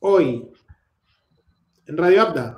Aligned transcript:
Hoy, 0.00 0.46
en 1.86 1.96
Radio 1.96 2.20
Abda. 2.22 2.56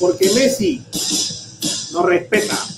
Porque 0.00 0.30
Messi 0.34 0.82
no 1.92 2.04
respeta. 2.04 2.77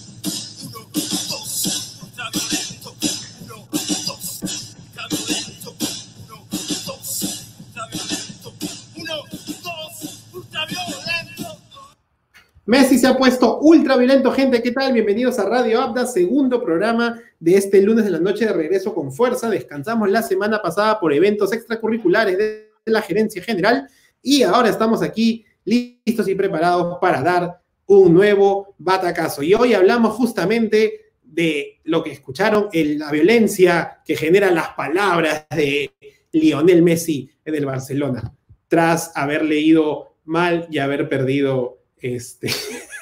Messi 12.70 12.98
se 12.98 13.09
ha 13.09 13.19
puesto 13.19 13.59
ultra 13.59 13.97
violento, 13.97 14.30
gente. 14.30 14.62
¿Qué 14.62 14.70
tal? 14.70 14.92
Bienvenidos 14.92 15.41
a 15.41 15.45
Radio 15.45 15.80
Abda, 15.80 16.06
segundo 16.06 16.62
programa 16.62 17.20
de 17.41 17.56
este 17.56 17.83
lunes 17.83 18.05
de 18.05 18.12
la 18.12 18.20
noche 18.20 18.46
de 18.46 18.52
regreso 18.52 18.95
con 18.95 19.12
fuerza. 19.12 19.51
Descansamos 19.51 20.09
la 20.09 20.23
semana 20.23 20.62
pasada 20.62 21.01
por 21.01 21.12
eventos 21.12 21.52
extracurriculares 21.52 22.38
de 22.38 22.70
la 22.84 23.02
gerencia 23.02 23.43
general 23.43 23.88
y 24.23 24.45
ahora 24.45 24.69
estamos 24.69 25.02
aquí 25.02 25.45
listos 25.65 26.29
y 26.29 26.37
preparados 26.37 26.98
para 27.01 27.23
dar 27.23 27.60
un 27.87 28.15
nuevo 28.15 28.77
batacazo. 28.79 29.43
Y 29.43 29.52
hoy 29.52 29.74
hablamos 29.74 30.15
justamente 30.15 31.15
de 31.24 31.80
lo 31.82 32.05
que 32.05 32.12
escucharon, 32.12 32.68
la 32.73 33.10
violencia 33.10 34.01
que 34.07 34.15
generan 34.15 34.55
las 34.55 34.68
palabras 34.74 35.45
de 35.51 35.91
Lionel 36.30 36.82
Messi 36.82 37.32
en 37.45 37.57
el 37.57 37.66
Barcelona, 37.66 38.32
tras 38.68 39.10
haber 39.16 39.45
leído 39.45 40.18
mal 40.24 40.68
y 40.71 40.79
haber 40.79 41.09
perdido 41.09 41.79
este, 42.01 42.51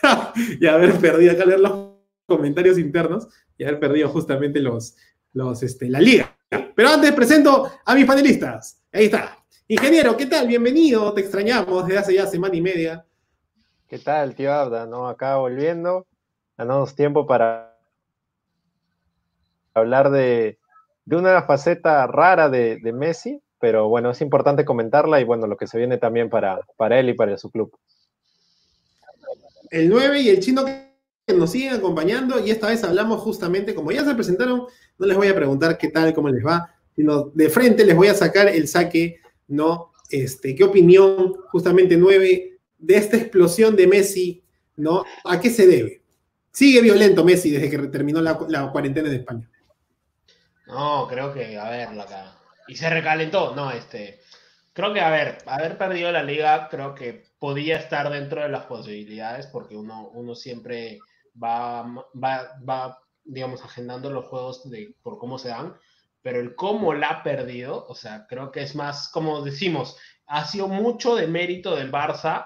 y 0.61 0.67
haber 0.67 0.99
perdido, 0.99 1.33
acá 1.33 1.45
leer 1.45 1.61
los 1.61 1.93
comentarios 2.27 2.79
internos, 2.79 3.29
y 3.57 3.65
haber 3.65 3.81
perdido 3.81 4.09
justamente 4.09 4.61
los, 4.61 4.97
los, 5.33 5.63
este, 5.63 5.89
la 5.89 6.01
liga. 6.01 6.37
Pero 6.75 6.89
antes 6.89 7.13
presento 7.13 7.71
a 7.85 7.95
mis 7.95 8.07
panelistas. 8.07 8.83
Ahí 8.93 9.07
está. 9.07 9.39
Ingeniero, 9.67 10.17
¿qué 10.17 10.27
tal? 10.27 10.47
Bienvenido, 10.47 11.13
te 11.13 11.21
extrañamos 11.21 11.87
desde 11.87 11.99
hace 11.99 12.15
ya 12.15 12.27
semana 12.27 12.57
y 12.57 12.63
media. 12.63 13.05
¿Qué 13.89 13.99
tal, 13.99 14.35
tío 14.35 14.53
Abda? 14.53 14.87
¿No? 14.87 15.09
Acá 15.09 15.37
volviendo, 15.37 16.07
ganamos 16.57 16.95
tiempo 16.95 17.27
para 17.27 17.77
hablar 19.75 20.11
de, 20.11 20.59
de 21.05 21.17
una 21.17 21.43
faceta 21.43 22.07
rara 22.07 22.49
de, 22.49 22.79
de, 22.83 22.93
Messi, 22.93 23.41
pero 23.61 23.89
bueno, 23.89 24.11
es 24.11 24.21
importante 24.21 24.65
comentarla 24.65 25.21
y 25.21 25.25
bueno, 25.25 25.47
lo 25.47 25.57
que 25.57 25.67
se 25.67 25.79
viene 25.79 25.99
también 25.99 26.31
para, 26.31 26.61
para 26.77 26.99
él 26.99 27.11
y 27.11 27.15
para 27.15 27.37
su 27.39 27.51
club 27.51 27.77
el 29.71 29.89
9 29.89 30.21
y 30.21 30.29
el 30.29 30.41
chino 30.41 30.65
que 30.65 31.35
nos 31.35 31.51
siguen 31.51 31.75
acompañando 31.75 32.45
y 32.45 32.51
esta 32.51 32.69
vez 32.69 32.83
hablamos 32.85 33.21
justamente, 33.21 33.75
como 33.75 33.93
ya 33.93 34.05
se 34.05 34.15
presentaron, 34.15 34.67
no 34.99 35.07
les 35.07 35.17
voy 35.17 35.29
a 35.29 35.35
preguntar 35.35 35.77
qué 35.79 35.89
tal, 35.89 36.15
cómo 36.15 36.29
les 36.29 36.45
va, 36.45 36.75
sino 36.97 37.31
de 37.35 37.49
frente 37.49 37.85
les 37.85 37.97
voy 37.97 38.09
a 38.09 38.15
sacar 38.15 38.49
el 38.49 38.67
saque, 38.67 39.21
¿no? 39.47 39.93
Este, 40.11 40.55
¿Qué 40.55 40.65
opinión 40.65 41.35
justamente 41.51 41.97
9 41.97 42.59
de 42.79 42.97
esta 42.97 43.17
explosión 43.17 43.77
de 43.77 43.87
Messi, 43.87 44.43
¿no? 44.77 45.05
¿A 45.25 45.41
qué 45.41 45.51
se 45.51 45.67
debe? 45.67 46.03
Sigue 46.51 46.81
violento 46.81 47.25
Messi 47.25 47.51
desde 47.51 47.71
que 47.71 47.79
terminó 47.89 48.21
la, 48.21 48.37
cuarentena 48.73 49.09
de 49.09 49.17
España. 49.17 49.49
No, 50.67 51.07
creo 51.09 51.33
que, 51.33 51.59
a 51.59 51.71
ver, 51.71 51.95
la, 51.95 52.37
y 52.67 52.77
se 52.77 52.91
recalentó, 52.91 53.55
no, 53.55 53.71
este, 53.71 54.21
creo 54.73 54.93
que, 54.93 55.01
a 55.01 55.11
ver, 55.11 55.39
haber 55.47 55.79
perdido 55.79 56.11
la 56.11 56.23
liga, 56.23 56.69
creo 56.71 56.95
que 56.95 57.28
podía 57.39 57.79
estar 57.79 58.11
dentro 58.11 58.43
de 58.43 58.49
las 58.49 58.67
posibilidades 58.67 59.47
porque 59.47 59.77
uno, 59.77 60.09
uno 60.11 60.35
siempre 60.35 60.99
va, 61.41 61.83
va, 61.83 62.59
va, 62.69 62.99
digamos, 63.25 63.63
agendando 63.65 64.11
los 64.11 64.27
juegos 64.27 64.69
de, 64.71 64.95
por 65.03 65.19
cómo 65.19 65.39
se 65.39 65.49
dan, 65.49 65.75
pero 66.23 66.41
el 66.41 66.55
cómo 66.55 66.95
la 66.95 67.09
ha 67.09 67.23
perdido, 67.23 67.87
o 67.87 67.95
sea, 67.95 68.27
creo 68.27 68.51
que 68.51 68.63
es 68.63 68.75
más, 68.75 69.09
como 69.09 69.43
decimos, 69.43 69.97
ha 70.27 70.45
sido 70.47 70.69
mucho 70.69 71.15
de 71.15 71.27
mérito 71.27 71.77
del 71.77 71.93
Barça 71.93 72.45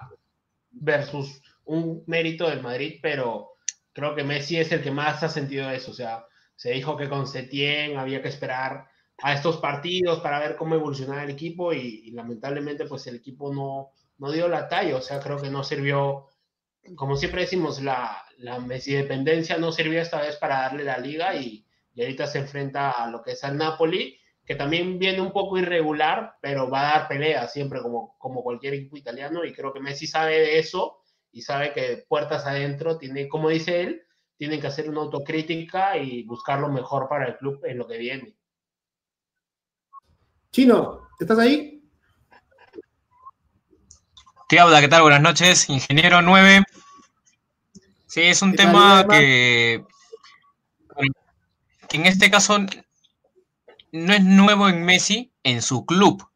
versus 0.71 1.43
un 1.65 2.05
mérito 2.07 2.49
del 2.49 2.63
Madrid, 2.63 2.99
pero 3.03 3.53
creo 3.93 4.15
que 4.15 4.25
Messi 4.25 4.59
es 4.59 4.73
el 4.73 4.83
que 4.83 4.91
más 4.91 5.23
ha 5.23 5.29
sentido 5.29 5.71
eso, 5.71 5.91
o 5.91 5.95
sea, 5.95 6.27
se 6.55 6.73
dijo 6.73 6.97
que 6.97 7.09
con 7.09 7.27
Setién 7.27 7.97
había 7.97 8.23
que 8.23 8.29
esperar 8.29 8.87
a 9.23 9.33
estos 9.35 9.57
partidos 9.59 10.21
para 10.21 10.39
ver 10.39 10.57
cómo 10.57 10.75
evolucionaba 10.75 11.25
el 11.25 11.31
equipo 11.31 11.73
y 11.73 12.11
lamentablemente 12.11 12.87
pues 12.87 13.07
el 13.07 13.17
equipo 13.17 13.53
no, 13.53 13.91
no 14.19 14.31
dio 14.31 14.49
la 14.49 14.69
talla, 14.69 14.97
o 14.97 15.01
sea, 15.01 15.21
creo 15.21 15.41
que 15.41 15.51
no 15.51 15.65
sirvió, 15.65 16.29
como 16.97 17.17
siempre 17.17 17.43
decimos, 17.43 17.83
la, 17.83 18.25
la 18.39 18.59
dependencia 18.59 19.57
no 19.59 19.73
sirvió 19.73 20.01
esta 20.01 20.21
vez 20.21 20.37
para 20.37 20.63
darle 20.63 20.85
la 20.85 20.99
liga 20.99 21.35
y, 21.35 21.67
ahorita 21.97 22.27
se 22.27 22.39
enfrenta 22.39 22.91
a 22.91 23.11
lo 23.11 23.23
que 23.23 23.33
es 23.33 23.45
el 23.45 23.59
Napoli, 23.59 24.19
que 24.47 24.55
también 24.55 24.99
viene 24.99 25.21
un 25.21 25.31
poco 25.31 25.59
irregular, 25.59 26.37
pero 26.41 26.71
va 26.71 26.81
a 26.81 26.99
dar 26.99 27.09
pelea 27.09 27.47
siempre 27.49 27.83
como, 27.83 28.17
como 28.19 28.43
cualquier 28.43 28.75
equipo 28.75 28.97
italiano 28.97 29.45
y 29.45 29.53
creo 29.53 29.73
que 29.73 29.81
Messi 29.81 30.07
sabe 30.07 30.39
de 30.39 30.59
eso 30.59 31.03
y 31.31 31.43
sabe 31.43 31.73
que 31.73 32.05
puertas 32.09 32.47
adentro 32.47 32.97
tiene, 32.97 33.29
como 33.29 33.51
dice 33.51 33.83
él, 33.83 34.03
tienen 34.37 34.61
que 34.61 34.67
hacer 34.67 34.89
una 34.89 35.03
autocrítica 35.03 35.97
y 35.99 36.25
buscar 36.25 36.59
lo 36.59 36.69
mejor 36.69 37.09
para 37.09 37.27
el 37.27 37.37
club 37.37 37.61
en 37.65 37.79
lo 37.79 37.87
que 37.87 37.99
viene. 37.99 38.37
Chino, 40.51 41.09
¿estás 41.21 41.39
ahí? 41.39 41.72
¿Qué 44.53 44.89
tal? 44.89 45.01
Buenas 45.01 45.23
noches, 45.23 45.71
ingeniero 45.71 46.21
9. 46.21 46.63
Sí, 48.07 48.21
es 48.21 48.43
un 48.43 48.55
tema 48.55 49.07
que, 49.09 49.83
en 51.93 52.07
este 52.07 52.31
caso 52.31 52.59
no 53.93 54.13
es 54.13 54.23
nuevo 54.23 54.69
en 54.69 54.85
Messi, 54.85 55.33
en 55.43 55.63
su 55.63 55.87
club, 55.87 56.29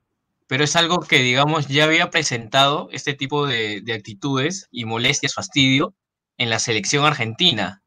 pero 0.46 0.64
es 0.64 0.76
algo 0.76 1.00
que, 1.00 1.18
digamos, 1.18 1.68
ya 1.68 1.84
había 1.84 2.08
presentado 2.08 2.88
este 2.90 3.12
tipo 3.12 3.46
de, 3.46 3.84
actitudes 3.94 4.68
y 4.70 4.86
molestias, 4.86 5.34
fastidio, 5.34 5.94
en 6.38 6.48
la 6.48 6.58
selección 6.58 7.04
argentina, 7.04 7.82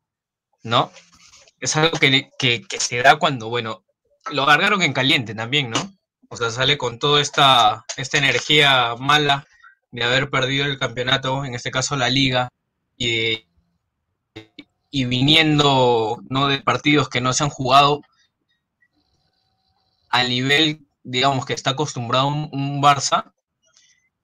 ¿no? 0.62 0.92
Es 1.60 1.76
algo 1.76 1.98
que, 1.98 2.30
que, 2.38 2.64
se 2.80 3.02
da 3.02 3.16
cuando, 3.18 3.50
bueno, 3.50 3.84
lo 4.32 4.44
agarraron 4.44 4.84
en 4.84 4.94
caliente 4.94 5.34
también, 5.34 5.72
¿no? 5.72 5.92
O 6.30 6.38
sea, 6.38 6.52
sale 6.52 6.78
con 6.78 7.00
toda 7.00 7.20
esta, 7.20 7.84
esta 7.98 8.20
energía 8.20 8.94
mala 9.00 9.48
de 9.92 10.04
haber 10.04 10.30
perdido 10.30 10.66
el 10.66 10.78
campeonato, 10.78 11.46
en 11.46 11.56
este 11.56 11.72
caso 11.72 11.96
la 11.96 12.10
liga, 12.10 12.50
y, 12.98 13.46
y 14.92 15.06
viniendo 15.06 16.22
¿no? 16.30 16.48
de 16.48 16.62
partidos 16.62 17.10
que 17.10 17.22
no 17.22 17.34
se 17.34 17.44
han 17.44 17.50
jugado 17.50 18.02
al 20.10 20.30
nivel, 20.30 20.86
digamos, 21.04 21.46
que 21.46 21.54
está 21.54 21.72
acostumbrado 21.72 22.28
un, 22.28 22.82
Barça, 22.82 23.32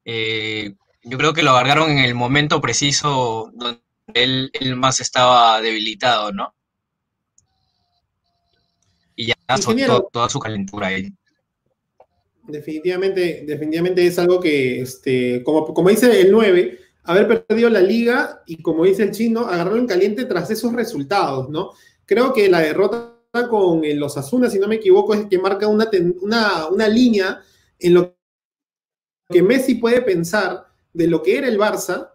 eh, 0.03 0.75
yo 1.03 1.17
creo 1.17 1.33
que 1.33 1.43
lo 1.43 1.51
agarraron 1.51 1.91
en 1.91 1.99
el 1.99 2.15
momento 2.15 2.61
preciso 2.61 3.51
donde 3.53 3.81
él, 4.13 4.51
más 4.75 4.99
estaba 4.99 5.61
debilitado, 5.61 6.31
¿no? 6.31 6.53
Y 9.15 9.27
ya 9.27 9.35
soltó 9.57 10.09
toda 10.11 10.29
su 10.29 10.39
calentura 10.39 10.87
ahí. 10.87 11.13
Definitivamente, 12.47 13.43
definitivamente 13.47 14.05
es 14.05 14.19
algo 14.19 14.39
que, 14.39 14.81
este, 14.81 15.43
como, 15.43 15.73
como 15.73 15.89
dice 15.89 16.21
el 16.21 16.31
9, 16.31 16.79
haber 17.03 17.43
perdido 17.45 17.69
la 17.69 17.81
liga 17.81 18.43
y 18.45 18.61
como 18.61 18.85
dice 18.85 19.03
el 19.03 19.11
chino, 19.11 19.41
agarrarlo 19.41 19.79
en 19.79 19.87
caliente 19.87 20.25
tras 20.25 20.49
esos 20.51 20.73
resultados, 20.73 21.49
¿no? 21.49 21.71
Creo 22.05 22.33
que 22.33 22.49
la 22.49 22.59
derrota 22.59 23.15
con 23.49 23.81
los 23.99 24.17
Asuna, 24.17 24.49
si 24.49 24.59
no 24.59 24.67
me 24.67 24.75
equivoco, 24.75 25.13
es 25.13 25.25
que 25.25 25.39
marca 25.39 25.67
una, 25.67 25.89
una, 26.21 26.67
una 26.67 26.87
línea 26.87 27.41
en 27.79 27.93
lo 27.95 28.15
que 29.29 29.41
Messi 29.41 29.75
puede 29.75 30.01
pensar 30.01 30.67
de 30.93 31.07
lo 31.07 31.21
que 31.21 31.37
era 31.37 31.47
el 31.47 31.57
Barça, 31.57 32.11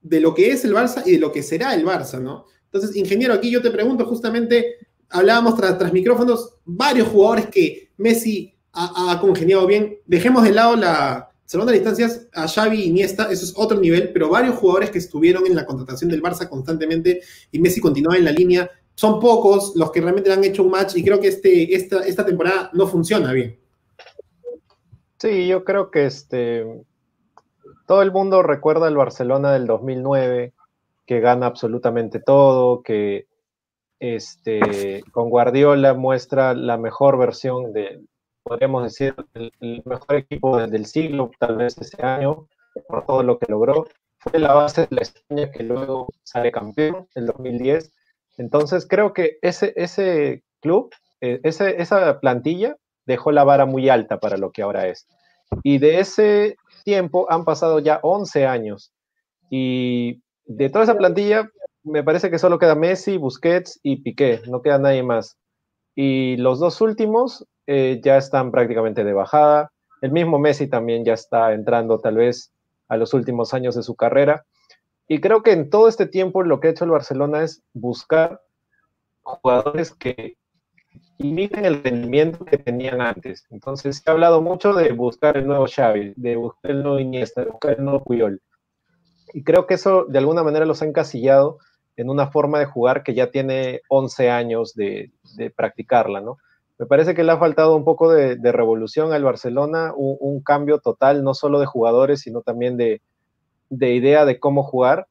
de 0.00 0.20
lo 0.20 0.34
que 0.34 0.50
es 0.50 0.64
el 0.64 0.74
Barça 0.74 1.02
y 1.06 1.12
de 1.12 1.18
lo 1.18 1.30
que 1.30 1.42
será 1.42 1.74
el 1.74 1.84
Barça, 1.84 2.20
¿no? 2.20 2.46
Entonces, 2.64 2.96
ingeniero, 2.96 3.34
aquí 3.34 3.50
yo 3.50 3.62
te 3.62 3.70
pregunto 3.70 4.04
justamente, 4.06 4.78
hablábamos 5.10 5.56
tras, 5.56 5.78
tras 5.78 5.92
micrófonos, 5.92 6.56
varios 6.64 7.08
jugadores 7.08 7.46
que 7.46 7.92
Messi 7.96 8.53
ha, 8.74 9.18
congeniado 9.20 9.66
bien. 9.66 9.98
Dejemos 10.06 10.42
de 10.42 10.52
lado 10.52 10.76
la 10.76 11.30
segunda 11.44 11.72
distancias 11.72 12.26
a 12.32 12.48
Xavi 12.48 12.80
y 12.80 12.84
Iniesta, 12.88 13.24
eso 13.30 13.44
es 13.44 13.54
otro 13.56 13.78
nivel, 13.78 14.12
pero 14.12 14.28
varios 14.28 14.56
jugadores 14.56 14.90
que 14.90 14.98
estuvieron 14.98 15.46
en 15.46 15.54
la 15.54 15.66
contratación 15.66 16.10
del 16.10 16.22
Barça 16.22 16.48
constantemente 16.48 17.20
y 17.52 17.58
Messi 17.58 17.80
continúa 17.80 18.16
en 18.16 18.24
la 18.24 18.32
línea. 18.32 18.70
Son 18.94 19.20
pocos 19.20 19.74
los 19.76 19.90
que 19.90 20.00
realmente 20.00 20.32
han 20.32 20.44
hecho 20.44 20.62
un 20.62 20.70
match 20.70 20.96
y 20.96 21.04
creo 21.04 21.20
que 21.20 21.28
este, 21.28 21.74
esta, 21.74 22.04
esta 22.06 22.24
temporada 22.24 22.70
no 22.72 22.86
funciona 22.86 23.32
bien. 23.32 23.58
Sí, 25.18 25.46
yo 25.46 25.64
creo 25.64 25.90
que 25.90 26.06
este, 26.06 26.64
todo 27.86 28.02
el 28.02 28.12
mundo 28.12 28.42
recuerda 28.42 28.88
el 28.88 28.96
Barcelona 28.96 29.52
del 29.52 29.66
2009, 29.66 30.52
que 31.06 31.20
gana 31.20 31.46
absolutamente 31.46 32.20
todo, 32.20 32.82
que 32.82 33.26
este, 34.00 35.02
con 35.12 35.30
Guardiola 35.30 35.94
muestra 35.94 36.54
la 36.54 36.78
mejor 36.78 37.18
versión 37.18 37.72
de, 37.72 38.00
podríamos 38.44 38.84
decir, 38.84 39.14
el, 39.34 39.82
mejor 39.84 40.16
equipo 40.16 40.58
del 40.58 40.86
siglo, 40.86 41.30
tal 41.40 41.56
vez 41.56 41.76
ese 41.78 42.00
año, 42.04 42.46
por 42.86 43.04
todo 43.06 43.22
lo 43.22 43.38
que 43.38 43.50
logró. 43.50 43.86
Fue 44.18 44.38
la 44.38 44.54
base 44.54 44.82
de 44.82 44.88
la 44.90 45.02
España 45.02 45.50
que 45.50 45.62
luego 45.64 46.08
sale 46.22 46.52
campeón 46.52 47.08
en 47.14 47.26
2010. 47.26 47.92
Entonces 48.38 48.86
creo 48.86 49.12
que 49.12 49.38
ese, 49.42 49.72
ese 49.76 50.44
club, 50.60 50.90
eh, 51.20 51.40
ese, 51.42 51.80
esa 51.80 52.20
plantilla 52.20 52.76
dejó 53.06 53.32
la 53.32 53.44
vara 53.44 53.66
muy 53.66 53.88
alta 53.88 54.18
para 54.20 54.36
lo 54.36 54.50
que 54.50 54.62
ahora 54.62 54.88
es. 54.88 55.06
Y 55.62 55.78
de 55.78 56.00
ese 56.00 56.56
tiempo 56.84 57.26
han 57.30 57.44
pasado 57.44 57.78
ya 57.78 58.00
11 58.02 58.46
años. 58.46 58.92
Y 59.50 60.22
de 60.46 60.68
toda 60.68 60.84
esa 60.84 60.96
plantilla, 60.96 61.50
me 61.82 62.02
parece 62.02 62.30
que 62.30 62.38
solo 62.38 62.58
queda 62.58 62.74
Messi, 62.74 63.16
Busquets 63.16 63.78
y 63.82 64.02
Piqué, 64.02 64.42
no 64.48 64.62
queda 64.62 64.78
nadie 64.78 65.02
más. 65.02 65.36
Y 65.94 66.36
los 66.38 66.58
dos 66.58 66.80
últimos 66.80 67.46
eh, 67.66 68.00
ya 68.02 68.16
están 68.16 68.50
prácticamente 68.50 69.04
de 69.04 69.12
bajada. 69.12 69.72
El 70.00 70.12
mismo 70.12 70.38
Messi 70.38 70.66
también 70.66 71.04
ya 71.04 71.14
está 71.14 71.52
entrando 71.52 71.98
tal 71.98 72.16
vez 72.16 72.52
a 72.88 72.96
los 72.96 73.14
últimos 73.14 73.54
años 73.54 73.74
de 73.74 73.82
su 73.82 73.94
carrera. 73.94 74.44
Y 75.08 75.20
creo 75.20 75.42
que 75.42 75.52
en 75.52 75.70
todo 75.70 75.88
este 75.88 76.06
tiempo 76.06 76.42
lo 76.42 76.60
que 76.60 76.68
ha 76.68 76.70
hecho 76.70 76.84
el 76.84 76.90
Barcelona 76.90 77.42
es 77.42 77.62
buscar 77.72 78.40
jugadores 79.22 79.92
que 79.94 80.36
imiten 81.18 81.64
el 81.64 81.82
rendimiento 81.82 82.44
que 82.44 82.58
tenían 82.58 83.00
antes. 83.00 83.46
Entonces 83.50 83.98
se 83.98 84.10
ha 84.10 84.12
hablado 84.12 84.40
mucho 84.40 84.72
de 84.72 84.92
buscar 84.92 85.36
el 85.36 85.46
nuevo 85.46 85.66
Xavi, 85.66 86.14
de 86.16 86.36
buscar 86.36 86.70
el 86.70 86.82
nuevo 86.82 86.98
Iniesta, 86.98 87.42
de 87.42 87.50
buscar 87.50 87.78
el 87.78 87.84
nuevo 87.84 88.02
Puyol. 88.04 88.40
Y 89.32 89.42
creo 89.42 89.66
que 89.66 89.74
eso 89.74 90.04
de 90.04 90.18
alguna 90.18 90.42
manera 90.42 90.64
los 90.64 90.82
ha 90.82 90.86
encasillado 90.86 91.58
en 91.96 92.10
una 92.10 92.28
forma 92.28 92.58
de 92.58 92.66
jugar 92.66 93.02
que 93.02 93.14
ya 93.14 93.30
tiene 93.30 93.82
11 93.88 94.30
años 94.30 94.74
de, 94.74 95.12
practicarla, 95.56 96.20
¿no? 96.20 96.38
Me 96.78 96.86
parece 96.86 97.14
que 97.14 97.22
le 97.22 97.30
ha 97.30 97.38
faltado 97.38 97.76
un 97.76 97.84
poco 97.84 98.12
de, 98.12 98.36
revolución 98.52 99.12
al 99.12 99.22
Barcelona, 99.22 99.92
un, 99.96 100.40
cambio 100.40 100.80
total, 100.80 101.22
no 101.22 101.34
solo 101.34 101.60
de 101.60 101.66
jugadores, 101.66 102.20
sino 102.20 102.42
también 102.42 102.76
de, 102.76 103.00
idea 103.70 104.24
de 104.24 104.40
cómo 104.40 104.64
jugar. 104.64 105.06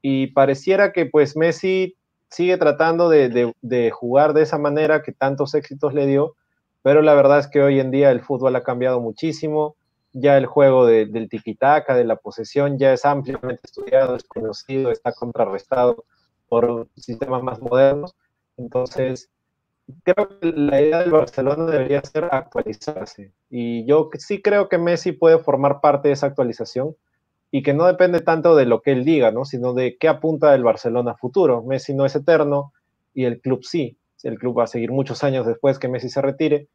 Y 0.00 0.28
pareciera 0.28 0.92
que 0.92 1.06
pues 1.06 1.36
Messi 1.36 1.96
sigue 2.28 2.56
tratando 2.56 3.08
de, 3.08 3.90
jugar 3.92 4.32
de 4.32 4.42
esa 4.42 4.58
manera 4.58 5.02
que 5.02 5.12
tantos 5.12 5.54
éxitos 5.54 5.92
le 5.92 6.06
dio, 6.06 6.36
pero 6.82 7.02
la 7.02 7.14
verdad 7.14 7.40
es 7.40 7.48
que 7.48 7.62
hoy 7.62 7.80
en 7.80 7.90
día 7.90 8.10
el 8.10 8.22
fútbol 8.22 8.54
ha 8.56 8.62
cambiado 8.62 9.00
muchísimo, 9.00 9.76
ya 10.12 10.36
el 10.36 10.46
juego 10.46 10.86
del 10.86 11.28
tiquitaca, 11.28 11.96
de 11.96 12.04
la 12.04 12.16
posesión, 12.16 12.78
ya 12.78 12.92
es 12.92 13.04
ampliamente 13.04 13.62
estudiado, 13.64 14.14
es 14.14 14.24
conocido, 14.24 14.92
está 14.92 15.12
contrarrestado 15.12 16.04
por 16.48 16.86
sistemas 16.96 17.42
más 17.42 17.60
modernos. 17.60 18.14
Entonces, 18.56 19.30
creo 20.02 20.38
que 20.40 20.52
la 20.52 20.80
idea 20.80 21.00
del 21.00 21.10
Barcelona 21.10 21.66
debería 21.66 22.02
ser 22.02 22.24
actualizarse. 22.30 23.32
Y 23.50 23.84
yo 23.86 24.10
sí 24.18 24.42
creo 24.42 24.68
que 24.68 24.78
Messi 24.78 25.12
puede 25.12 25.38
formar 25.38 25.80
parte 25.80 26.08
de 26.08 26.14
esa 26.14 26.26
actualización 26.26 26.96
y 27.50 27.62
que 27.62 27.74
no 27.74 27.86
depende 27.86 28.20
tanto 28.20 28.56
de 28.56 28.66
lo 28.66 28.80
que 28.80 28.92
él 28.92 29.04
diga, 29.04 29.30
¿no? 29.30 29.44
sino 29.44 29.74
de 29.74 29.96
qué 29.98 30.08
apunta 30.08 30.54
el 30.54 30.64
Barcelona 30.64 31.14
futuro. 31.14 31.62
Messi 31.62 31.94
no 31.94 32.06
es 32.06 32.16
eterno 32.16 32.72
y 33.14 33.24
el 33.24 33.40
club 33.40 33.62
sí. 33.62 33.98
El 34.22 34.38
club 34.38 34.58
va 34.58 34.64
a 34.64 34.68
seguir 34.68 34.90
muchos 34.90 35.22
años 35.24 35.46
después 35.46 35.78
que 35.78 35.88
Messi 35.88 36.08
se 36.08 36.22
retire. 36.22 36.68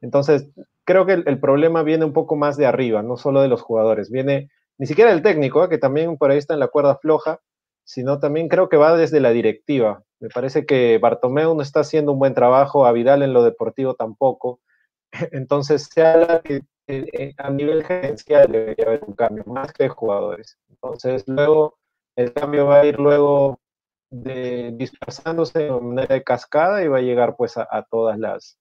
Entonces, 0.00 0.50
creo 0.84 1.06
que 1.06 1.12
el, 1.12 1.40
problema 1.40 1.82
viene 1.82 2.04
un 2.04 2.12
poco 2.12 2.36
más 2.36 2.56
de 2.56 2.66
arriba, 2.66 3.02
no 3.02 3.16
solo 3.16 3.42
de 3.42 3.48
los 3.48 3.62
jugadores. 3.62 4.10
Viene 4.10 4.50
ni 4.78 4.86
siquiera 4.86 5.10
del 5.10 5.22
técnico, 5.22 5.64
¿eh? 5.64 5.68
que 5.68 5.78
también 5.78 6.16
por 6.16 6.30
ahí 6.30 6.38
está 6.38 6.54
en 6.54 6.60
la 6.60 6.68
cuerda 6.68 6.96
floja, 6.96 7.40
sino 7.84 8.18
también 8.18 8.48
creo 8.48 8.68
que 8.68 8.76
va 8.76 8.96
desde 8.96 9.20
la 9.20 9.30
directiva. 9.30 10.02
Me 10.20 10.28
parece 10.28 10.66
que 10.66 10.98
Bartomeu 10.98 11.54
no 11.54 11.62
está 11.62 11.80
haciendo 11.80 12.12
un 12.12 12.18
buen 12.18 12.34
trabajo, 12.34 12.86
a 12.86 12.92
Vidal 12.92 13.22
en 13.22 13.32
lo 13.32 13.42
deportivo 13.42 13.94
tampoco. 13.94 14.60
Entonces, 15.32 15.88
se 15.92 16.06
habla 16.06 16.40
que 16.42 16.62
eh, 16.86 17.06
eh, 17.12 17.34
a 17.38 17.50
nivel 17.50 17.84
gerencial 17.84 18.50
debería 18.50 18.86
haber 18.86 19.04
un 19.06 19.14
cambio, 19.14 19.44
más 19.46 19.72
que 19.72 19.84
de 19.84 19.88
jugadores. 19.88 20.58
Entonces, 20.68 21.24
luego, 21.26 21.78
el 22.16 22.32
cambio 22.32 22.66
va 22.66 22.80
a 22.80 22.86
ir 22.86 22.98
luego 22.98 23.60
de, 24.10 24.72
dispersándose 24.74 25.60
de 25.60 25.70
manera 25.70 26.14
de 26.14 26.24
cascada 26.24 26.82
y 26.82 26.88
va 26.88 26.98
a 26.98 27.02
llegar 27.02 27.36
pues 27.36 27.56
a, 27.56 27.86
todas 27.90 28.18
las, 28.18 28.58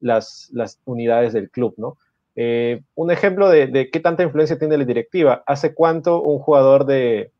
las, 0.00 0.80
unidades 0.84 1.32
del 1.32 1.50
club, 1.50 1.74
¿no? 1.76 1.98
Eh, 2.36 2.82
un 2.94 3.10
ejemplo 3.10 3.50
de, 3.50 3.90
qué 3.92 4.00
tanta 4.00 4.22
influencia 4.22 4.58
tiene 4.58 4.78
la 4.78 4.84
directiva. 4.84 5.42
¿Hace 5.46 5.74
cuánto 5.74 6.22
un 6.22 6.38
jugador 6.38 6.86
de, 6.86 7.32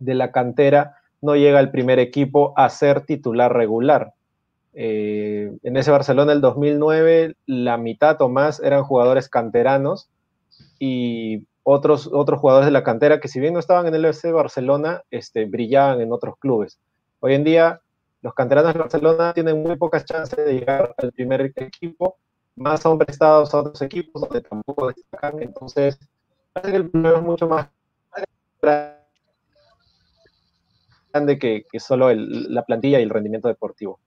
de 0.00 0.14
la 0.14 0.32
cantera 0.32 0.96
no 1.20 1.36
llega 1.36 1.58
al 1.58 1.70
primer 1.70 1.98
equipo 1.98 2.52
a 2.56 2.68
ser 2.68 3.02
titular 3.02 3.52
regular? 3.52 4.14
Eh, 4.78 5.56
en 5.62 5.76
ese 5.76 5.90
Barcelona 5.90 6.32
del 6.32 6.42
2009, 6.42 7.34
la 7.46 7.78
mitad 7.78 8.20
o 8.20 8.28
más 8.28 8.60
eran 8.60 8.84
jugadores 8.84 9.28
canteranos 9.28 10.10
y 10.78 11.46
otros, 11.62 12.10
otros 12.12 12.40
jugadores 12.40 12.66
de 12.66 12.72
la 12.72 12.84
cantera 12.84 13.18
que 13.18 13.28
si 13.28 13.40
bien 13.40 13.54
no 13.54 13.58
estaban 13.58 13.86
en 13.86 13.94
el 13.94 14.04
FC 14.04 14.32
Barcelona, 14.32 15.02
este, 15.10 15.46
brillaban 15.46 16.00
en 16.00 16.12
otros 16.12 16.36
clubes. 16.38 16.78
Hoy 17.20 17.34
en 17.34 17.44
día, 17.44 17.80
los 18.20 18.34
canteranos 18.34 18.74
de 18.74 18.78
Barcelona 18.78 19.32
tienen 19.32 19.62
muy 19.62 19.76
pocas 19.76 20.04
chances 20.04 20.44
de 20.44 20.52
llegar 20.52 20.94
al 20.98 21.10
primer 21.12 21.40
equipo, 21.56 22.18
más 22.54 22.80
son 22.80 22.98
prestados 22.98 23.54
a 23.54 23.60
otros 23.60 23.80
equipos 23.82 24.22
donde 24.22 24.42
tampoco 24.42 24.88
destacan, 24.88 25.42
entonces 25.42 25.98
parece 26.52 26.72
que 26.72 26.76
el 26.76 26.90
problema 26.90 27.18
es 27.18 27.24
mucho 27.24 27.48
más 27.48 27.68
grande 28.60 28.95
que, 31.38 31.64
que 31.70 31.80
solo 31.80 32.12
la 32.12 32.64
plantilla 32.64 33.00
y 33.00 33.04
el 33.04 33.10
rendimiento 33.10 33.48
deportivo. 33.48 34.00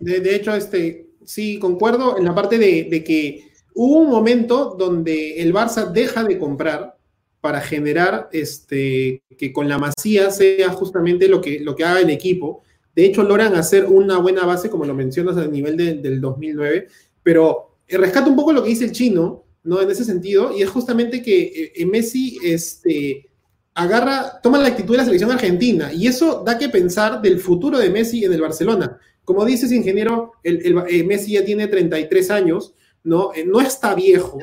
De, 0.00 0.34
hecho, 0.34 0.54
este, 0.54 1.08
sí, 1.24 1.58
concuerdo 1.58 2.18
en 2.18 2.24
la 2.24 2.34
parte 2.34 2.58
de, 2.58 3.04
que 3.04 3.52
hubo 3.74 4.00
un 4.00 4.10
momento 4.10 4.74
donde 4.78 5.40
el 5.40 5.54
Barça 5.54 5.90
deja 5.90 6.24
de 6.24 6.38
comprar 6.38 6.96
para 7.40 7.60
generar 7.60 8.28
este, 8.32 9.22
que 9.38 9.52
con 9.52 9.68
la 9.68 9.78
masía 9.78 10.30
sea 10.30 10.70
justamente 10.70 11.28
lo 11.28 11.40
que, 11.40 11.60
lo 11.60 11.74
que 11.76 11.84
haga 11.84 12.00
el 12.00 12.10
equipo. 12.10 12.62
De 12.94 13.04
hecho, 13.04 13.22
logran 13.22 13.54
hacer 13.54 13.86
una 13.86 14.18
buena 14.18 14.44
base, 14.44 14.70
como 14.70 14.84
lo 14.84 14.94
mencionas, 14.94 15.36
a 15.36 15.46
nivel 15.46 15.76
del 15.76 16.20
2009, 16.20 16.88
pero 17.22 17.78
rescato 17.88 18.30
un 18.30 18.36
poco 18.36 18.52
lo 18.52 18.62
que 18.62 18.70
dice 18.70 18.84
el 18.84 18.92
chino, 18.92 19.44
¿no? 19.62 19.80
En 19.80 19.90
ese 19.90 20.04
sentido, 20.04 20.56
y 20.56 20.62
es 20.62 20.68
justamente 20.68 21.22
que 21.22 21.72
eh, 21.74 21.86
Messi 21.86 22.38
este, 22.44 23.30
agarra, 23.74 24.40
toma 24.42 24.58
la 24.58 24.68
actitud 24.68 24.94
de 24.94 24.98
la 24.98 25.04
selección 25.04 25.30
argentina, 25.30 25.92
y 25.92 26.06
eso 26.06 26.42
da 26.44 26.56
que 26.56 26.68
pensar 26.68 27.20
del 27.20 27.40
futuro 27.40 27.78
de 27.78 27.90
Messi 27.90 28.24
en 28.24 28.32
el 28.32 28.40
Barcelona. 28.40 28.98
Como 29.24 29.44
dices, 29.44 29.72
ingeniero, 29.72 30.32
el, 30.42 30.84
eh, 30.88 31.02
Messi 31.04 31.32
ya 31.32 31.44
tiene 31.44 31.66
33 31.66 32.30
años, 32.30 32.74
¿no? 33.02 33.34
Eh, 33.34 33.44
no 33.44 33.60
está 33.60 33.94
viejo, 33.94 34.38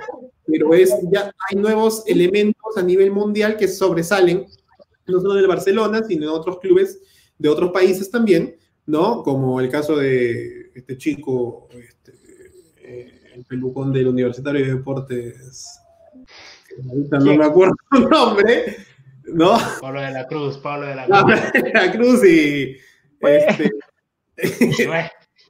pero 0.45 0.73
es, 0.73 0.93
ya 1.11 1.33
hay 1.49 1.57
nuevos 1.57 2.03
elementos 2.07 2.77
a 2.77 2.81
nivel 2.81 3.11
mundial 3.11 3.57
que 3.57 3.67
sobresalen, 3.67 4.45
no 5.07 5.21
solo 5.21 5.35
del 5.35 5.47
Barcelona, 5.47 6.03
sino 6.03 6.25
de 6.25 6.31
otros 6.31 6.59
clubes 6.59 6.99
de 7.37 7.49
otros 7.49 7.71
países 7.71 8.11
también, 8.11 8.55
¿no? 8.85 9.23
Como 9.23 9.59
el 9.59 9.69
caso 9.69 9.95
de 9.95 10.71
este 10.75 10.95
chico, 10.97 11.67
este, 11.71 12.13
eh, 12.83 13.21
el 13.33 13.45
pelucón 13.45 13.91
del 13.91 14.07
Universitario 14.07 14.63
de 14.63 14.75
Deportes, 14.75 15.79
no 17.11 17.35
me 17.35 17.45
acuerdo 17.45 17.73
su 17.91 18.07
nombre, 18.07 18.77
¿no? 19.25 19.57
Pablo 19.79 20.01
de 20.01 20.11
la 20.11 20.27
Cruz, 20.27 20.57
Pablo 20.57 20.87
de 20.87 20.95
la 20.95 21.05
Cruz. 21.05 21.19
Pablo 21.19 21.35
de 21.53 21.73
la 21.73 21.91
Cruz 21.91 22.25
y... 22.25 22.77
Este, 23.21 23.71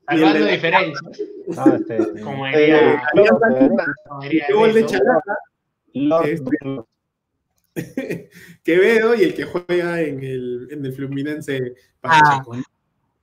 Salvando 0.07 0.45
diferencias. 0.51 1.21
Ah, 1.57 1.77
este, 1.79 2.21
como 2.21 2.45
diría, 2.47 3.03
el 3.13 4.73
de. 4.73 4.81
Este, 6.33 6.49
Quevedo 8.63 9.15
y 9.15 9.23
el 9.23 9.33
que 9.33 9.45
juega 9.45 10.01
en 10.01 10.21
el, 10.23 10.67
en 10.71 10.85
el 10.85 10.93
Fluminense 10.93 11.73
Pacheco. 12.01 12.53
Ah. 12.53 12.61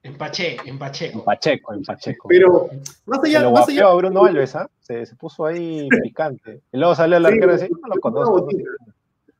En, 0.02 0.16
Pacheco, 0.16 0.62
en 0.66 0.78
Pacheco. 0.78 1.18
En 1.18 1.24
Pacheco, 1.24 1.74
en 1.74 1.82
Pacheco. 1.82 2.28
Pero 2.28 2.70
más 3.04 3.22
allá, 3.22 3.40
se 3.40 3.50
más 3.50 3.68
allá. 3.68 3.92
Bruno 3.92 4.24
Alves, 4.24 4.56
¿ah? 4.56 4.70
se, 4.80 5.04
se, 5.04 5.14
puso 5.16 5.44
ahí 5.44 5.86
picante. 6.02 6.62
Y 6.72 6.78
luego 6.78 6.94
salió 6.94 7.18
el 7.18 7.26
arquero 7.26 7.50
y 7.50 7.52
decía, 7.52 7.68
no 7.82 7.94
lo 7.94 8.00
conozco. 8.00 8.48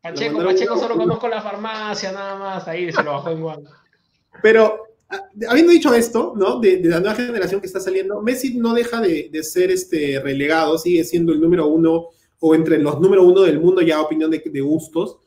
Pacheco, 0.03 0.43
Pacheco 0.43 0.79
solo 0.79 0.97
conozco 0.97 1.29
la 1.29 1.43
farmacia, 1.43 2.13
nada 2.13 2.37
más, 2.37 2.69
ahí 2.69 2.93
se 2.93 3.03
lo 3.03 3.13
bajó 3.13 3.31
en 3.31 3.43
Juan. 3.43 3.65
Pero 4.43 4.89
habiendo 5.49 5.73
dicho 5.73 5.95
esto, 5.95 6.35
¿no? 6.37 6.61
De, 6.61 6.81
la 6.85 7.01
nueva 7.01 7.15
generación 7.15 7.61
que 7.61 7.67
está 7.67 7.81
saliendo, 7.81 8.21
Messi 8.23 8.57
no 8.59 8.75
deja 8.75 9.01
de, 9.01 9.31
ser 9.43 9.71
este 9.71 10.21
relegado, 10.21 10.79
sigue 10.79 11.05
siendo 11.05 11.33
el 11.33 11.41
número 11.41 11.67
uno 11.67 12.09
o 12.41 12.55
entre 12.55 12.79
los 12.79 13.01
número 13.01 13.25
uno 13.25 13.43
del 13.43 13.59
mundo, 13.61 13.81
ya 13.83 14.01
opinión 14.01 14.31
de, 14.31 14.61
gustos. 14.61 15.19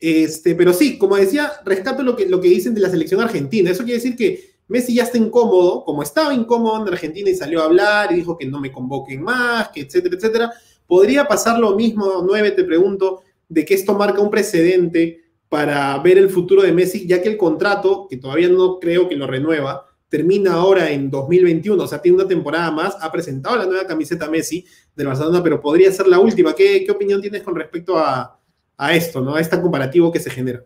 Este, 0.00 0.54
pero 0.54 0.72
sí, 0.72 0.98
como 0.98 1.16
decía, 1.16 1.52
rescato 1.64 2.02
lo 2.02 2.16
que, 2.16 2.26
lo 2.26 2.40
que 2.40 2.48
dicen 2.48 2.74
de 2.74 2.80
la 2.80 2.90
selección 2.90 3.20
argentina. 3.20 3.70
Eso 3.70 3.84
quiere 3.84 3.98
decir 3.98 4.16
que 4.16 4.56
Messi 4.68 4.94
ya 4.94 5.04
está 5.04 5.16
incómodo, 5.16 5.84
como 5.84 6.02
estaba 6.02 6.34
incómodo 6.34 6.82
en 6.82 6.92
Argentina 6.92 7.30
y 7.30 7.36
salió 7.36 7.62
a 7.62 7.66
hablar 7.66 8.12
y 8.12 8.16
dijo 8.16 8.36
que 8.36 8.46
no 8.46 8.60
me 8.60 8.72
convoquen 8.72 9.22
más, 9.22 9.68
que 9.68 9.82
etcétera, 9.82 10.16
etcétera. 10.16 10.52
¿Podría 10.86 11.26
pasar 11.26 11.58
lo 11.58 11.74
mismo, 11.76 12.24
nueve, 12.26 12.50
te 12.50 12.64
pregunto, 12.64 13.22
de 13.48 13.64
que 13.64 13.74
esto 13.74 13.94
marca 13.94 14.20
un 14.20 14.30
precedente 14.30 15.22
para 15.48 15.96
ver 15.98 16.18
el 16.18 16.28
futuro 16.28 16.62
de 16.62 16.72
Messi, 16.72 17.06
ya 17.06 17.22
que 17.22 17.28
el 17.28 17.36
contrato, 17.36 18.06
que 18.08 18.16
todavía 18.16 18.48
no 18.48 18.78
creo 18.80 19.08
que 19.08 19.16
lo 19.16 19.26
renueva, 19.26 19.86
termina 20.08 20.54
ahora 20.54 20.90
en 20.90 21.10
2021, 21.10 21.82
o 21.82 21.86
sea, 21.86 22.00
tiene 22.00 22.16
una 22.16 22.28
temporada 22.28 22.70
más, 22.70 22.96
ha 23.00 23.10
presentado 23.10 23.56
la 23.56 23.66
nueva 23.66 23.86
camiseta 23.86 24.30
Messi 24.30 24.64
del 24.94 25.08
Barcelona, 25.08 25.42
pero 25.42 25.60
podría 25.60 25.92
ser 25.92 26.06
la 26.06 26.18
última. 26.18 26.54
¿Qué, 26.54 26.84
qué 26.84 26.90
opinión 26.92 27.20
tienes 27.20 27.42
con 27.42 27.54
respecto 27.54 27.98
a, 27.98 28.40
a 28.76 28.94
esto, 28.94 29.20
¿no? 29.20 29.34
a 29.34 29.40
este 29.40 29.60
comparativo 29.60 30.12
que 30.12 30.20
se 30.20 30.30
genera? 30.30 30.64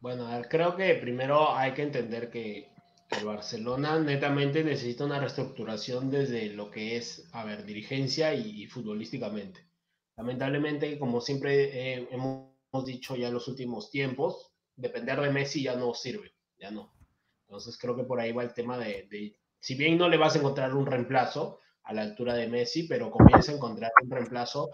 Bueno, 0.00 0.26
a 0.26 0.38
ver, 0.38 0.48
creo 0.48 0.76
que 0.76 0.94
primero 0.94 1.54
hay 1.54 1.72
que 1.72 1.82
entender 1.82 2.30
que 2.30 2.70
el 3.18 3.24
Barcelona 3.24 3.98
netamente 3.98 4.64
necesita 4.64 5.04
una 5.04 5.18
reestructuración 5.18 6.10
desde 6.10 6.48
lo 6.50 6.70
que 6.70 6.96
es, 6.96 7.28
a 7.32 7.44
ver, 7.44 7.64
dirigencia 7.64 8.32
y, 8.34 8.66
futbolísticamente. 8.66 9.66
Lamentablemente, 10.20 10.98
como 10.98 11.22
siempre 11.22 12.04
hemos 12.12 12.84
dicho 12.84 13.16
ya 13.16 13.28
en 13.28 13.32
los 13.32 13.48
últimos 13.48 13.90
tiempos, 13.90 14.52
depender 14.76 15.18
de 15.18 15.30
Messi 15.30 15.62
ya 15.62 15.76
no 15.76 15.94
sirve, 15.94 16.34
ya 16.58 16.70
no. 16.70 16.92
Entonces 17.46 17.78
creo 17.78 17.96
que 17.96 18.04
por 18.04 18.20
ahí 18.20 18.30
va 18.30 18.42
el 18.42 18.52
tema 18.52 18.76
de, 18.76 19.08
de, 19.10 19.34
si 19.58 19.76
bien 19.76 19.96
no 19.96 20.10
le 20.10 20.18
vas 20.18 20.34
a 20.34 20.40
encontrar 20.40 20.74
un 20.74 20.84
reemplazo 20.84 21.60
a 21.84 21.94
la 21.94 22.02
altura 22.02 22.34
de 22.34 22.48
Messi, 22.48 22.82
pero 22.82 23.10
comienza 23.10 23.50
a 23.50 23.54
encontrar 23.54 23.92
un 24.02 24.10
reemplazo 24.10 24.68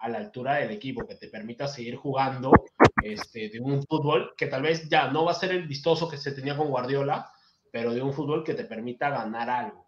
a 0.00 0.08
la 0.08 0.16
altura 0.16 0.54
del 0.54 0.70
equipo 0.70 1.06
que 1.06 1.16
te 1.16 1.28
permita 1.28 1.68
seguir 1.68 1.96
jugando 1.96 2.50
este, 3.04 3.50
de 3.50 3.60
un 3.60 3.82
fútbol 3.82 4.32
que 4.38 4.46
tal 4.46 4.62
vez 4.62 4.88
ya 4.88 5.10
no 5.12 5.26
va 5.26 5.32
a 5.32 5.34
ser 5.34 5.50
el 5.50 5.68
vistoso 5.68 6.08
que 6.08 6.16
se 6.16 6.32
tenía 6.32 6.56
con 6.56 6.70
Guardiola, 6.70 7.30
pero 7.70 7.92
de 7.92 8.00
un 8.00 8.14
fútbol 8.14 8.42
que 8.42 8.54
te 8.54 8.64
permita 8.64 9.10
ganar 9.10 9.50
algo. 9.50 9.81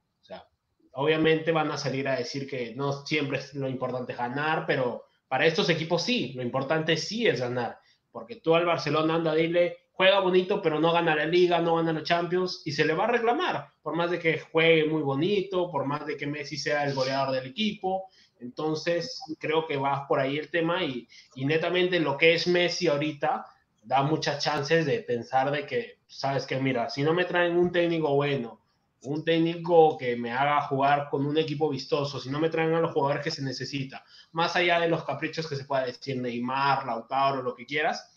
Obviamente 0.95 1.53
van 1.53 1.71
a 1.71 1.77
salir 1.77 2.07
a 2.09 2.17
decir 2.17 2.49
que 2.49 2.75
no 2.75 3.05
siempre 3.05 3.39
es 3.39 3.55
lo 3.55 3.69
importante 3.69 4.15
ganar, 4.15 4.65
pero 4.67 5.05
para 5.29 5.47
estos 5.47 5.69
equipos 5.69 6.03
sí, 6.03 6.33
lo 6.35 6.43
importante 6.43 6.97
sí 6.97 7.27
es 7.27 7.41
ganar, 7.41 7.79
porque 8.13 8.37
tú 8.37 8.55
al 8.55 8.65
Barcelona 8.65 9.17
anda, 9.17 9.35
dile, 9.35 9.77
juega 9.93 10.21
bonito, 10.21 10.61
pero 10.63 10.79
no 10.79 10.93
gana 10.93 11.15
la 11.17 11.27
liga, 11.27 11.61
no 11.61 11.77
gana 11.77 11.93
la 11.93 12.03
Champions, 12.03 12.63
y 12.65 12.73
se 12.73 12.85
le 12.85 12.95
va 12.95 13.05
a 13.05 13.13
reclamar, 13.13 13.69
por 13.83 13.97
más 13.97 14.11
de 14.11 14.19
que 14.19 14.39
juegue 14.39 14.87
muy 14.87 15.03
bonito, 15.03 15.71
por 15.71 15.87
más 15.87 16.07
de 16.07 16.17
que 16.17 16.27
Messi 16.27 16.57
sea 16.57 16.85
el 16.85 16.95
goleador 16.95 17.35
del 17.35 17.47
equipo. 17.47 18.07
Entonces, 18.41 19.21
creo 19.39 19.67
que 19.67 19.77
va 19.77 20.07
por 20.07 20.21
ahí 20.21 20.39
el 20.39 20.51
tema 20.51 20.85
y, 20.85 21.09
y 21.35 21.45
netamente 21.45 21.99
lo 22.01 22.17
que 22.17 22.35
es 22.35 22.47
Messi 22.47 22.89
ahorita 22.89 23.47
da 23.83 24.03
muchas 24.03 24.43
chances 24.43 24.87
de 24.87 25.01
pensar 25.01 25.51
de 25.51 25.67
que 25.67 25.99
sabes 26.07 26.47
que, 26.47 26.59
mira, 26.59 26.91
si 26.91 27.03
no 27.03 27.15
me 27.15 27.25
traen 27.25 27.57
un 27.57 27.71
técnico 27.71 28.15
bueno, 28.15 28.64
un 29.05 29.25
técnico 29.25 29.97
que 29.97 30.17
me 30.17 30.33
haga 30.33 30.63
jugar 30.63 31.09
con 31.11 31.27
un 31.27 31.37
equipo 31.39 31.69
vistoso, 31.69 32.21
si 32.21 32.31
no 32.31 32.41
me 32.41 32.51
traen 32.51 32.75
a 32.75 32.81
los 32.81 32.93
jugadores 32.93 33.23
que 33.23 33.31
se 33.31 33.43
necesita, 33.43 34.05
más 34.33 34.57
allá 34.57 34.81
de 34.81 34.89
los 34.89 35.05
caprichos 35.05 35.49
que 35.49 35.57
se 35.57 35.65
pueda 35.65 35.87
decir 35.87 36.21
Neymar, 36.21 36.87
Lautaro, 36.87 37.43
lo 37.43 37.55
que 37.55 37.67
quieras, 37.67 38.11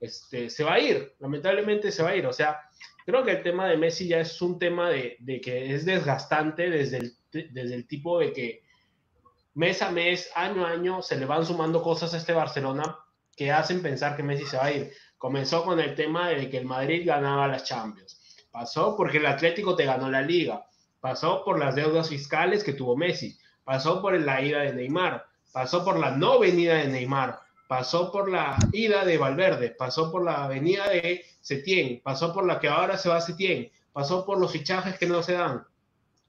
este, 0.00 0.50
se 0.50 0.64
va 0.64 0.74
a 0.74 0.80
ir, 0.80 1.14
lamentablemente 1.18 1.90
se 1.90 2.02
va 2.02 2.10
a 2.10 2.16
ir. 2.16 2.26
O 2.26 2.32
sea, 2.32 2.60
creo 3.06 3.24
que 3.24 3.32
el 3.32 3.42
tema 3.42 3.66
de 3.68 3.76
Messi 3.76 4.08
ya 4.08 4.20
es 4.20 4.40
un 4.42 4.58
tema 4.58 4.90
de, 4.90 5.16
de 5.20 5.40
que 5.40 5.74
es 5.74 5.84
desgastante 5.84 6.68
desde 6.68 6.98
el, 6.98 7.16
desde 7.32 7.74
el 7.74 7.86
tipo 7.86 8.18
de 8.18 8.32
que 8.32 8.62
mes 9.54 9.82
a 9.82 9.90
mes, 9.90 10.30
año 10.34 10.66
a 10.66 10.70
año, 10.70 11.02
se 11.02 11.16
le 11.16 11.26
van 11.26 11.46
sumando 11.46 11.82
cosas 11.82 12.12
a 12.12 12.18
este 12.18 12.32
Barcelona 12.32 12.98
que 13.36 13.50
hacen 13.50 13.82
pensar 13.82 14.16
que 14.16 14.22
Messi 14.22 14.46
se 14.46 14.56
va 14.56 14.66
a 14.66 14.72
ir. 14.72 14.92
Comenzó 15.16 15.64
con 15.64 15.80
el 15.80 15.94
tema 15.94 16.28
de 16.28 16.50
que 16.50 16.58
el 16.58 16.66
Madrid 16.66 17.06
ganaba 17.06 17.48
las 17.48 17.64
Champions. 17.64 18.20
Pasó 18.54 18.94
porque 18.96 19.18
el 19.18 19.26
Atlético 19.26 19.74
te 19.74 19.84
ganó 19.84 20.08
la 20.08 20.22
liga. 20.22 20.64
Pasó 21.00 21.42
por 21.42 21.58
las 21.58 21.74
deudas 21.74 22.08
fiscales 22.08 22.62
que 22.62 22.72
tuvo 22.72 22.96
Messi. 22.96 23.36
Pasó 23.64 24.00
por 24.00 24.16
la 24.16 24.40
ida 24.42 24.60
de 24.60 24.72
Neymar. 24.72 25.26
Pasó 25.52 25.84
por 25.84 25.98
la 25.98 26.12
no 26.12 26.38
venida 26.38 26.74
de 26.74 26.86
Neymar. 26.86 27.40
Pasó 27.66 28.12
por 28.12 28.30
la 28.30 28.56
ida 28.70 29.04
de 29.04 29.18
Valverde. 29.18 29.70
Pasó 29.70 30.12
por 30.12 30.22
la 30.22 30.46
venida 30.46 30.88
de 30.88 31.24
Setién. 31.40 32.00
Pasó 32.04 32.32
por 32.32 32.46
la 32.46 32.60
que 32.60 32.68
ahora 32.68 32.96
se 32.96 33.08
va 33.08 33.16
a 33.16 33.20
Setién. 33.20 33.72
Pasó 33.92 34.24
por 34.24 34.38
los 34.38 34.52
fichajes 34.52 34.96
que 34.98 35.06
no 35.06 35.20
se 35.20 35.32
dan. 35.32 35.66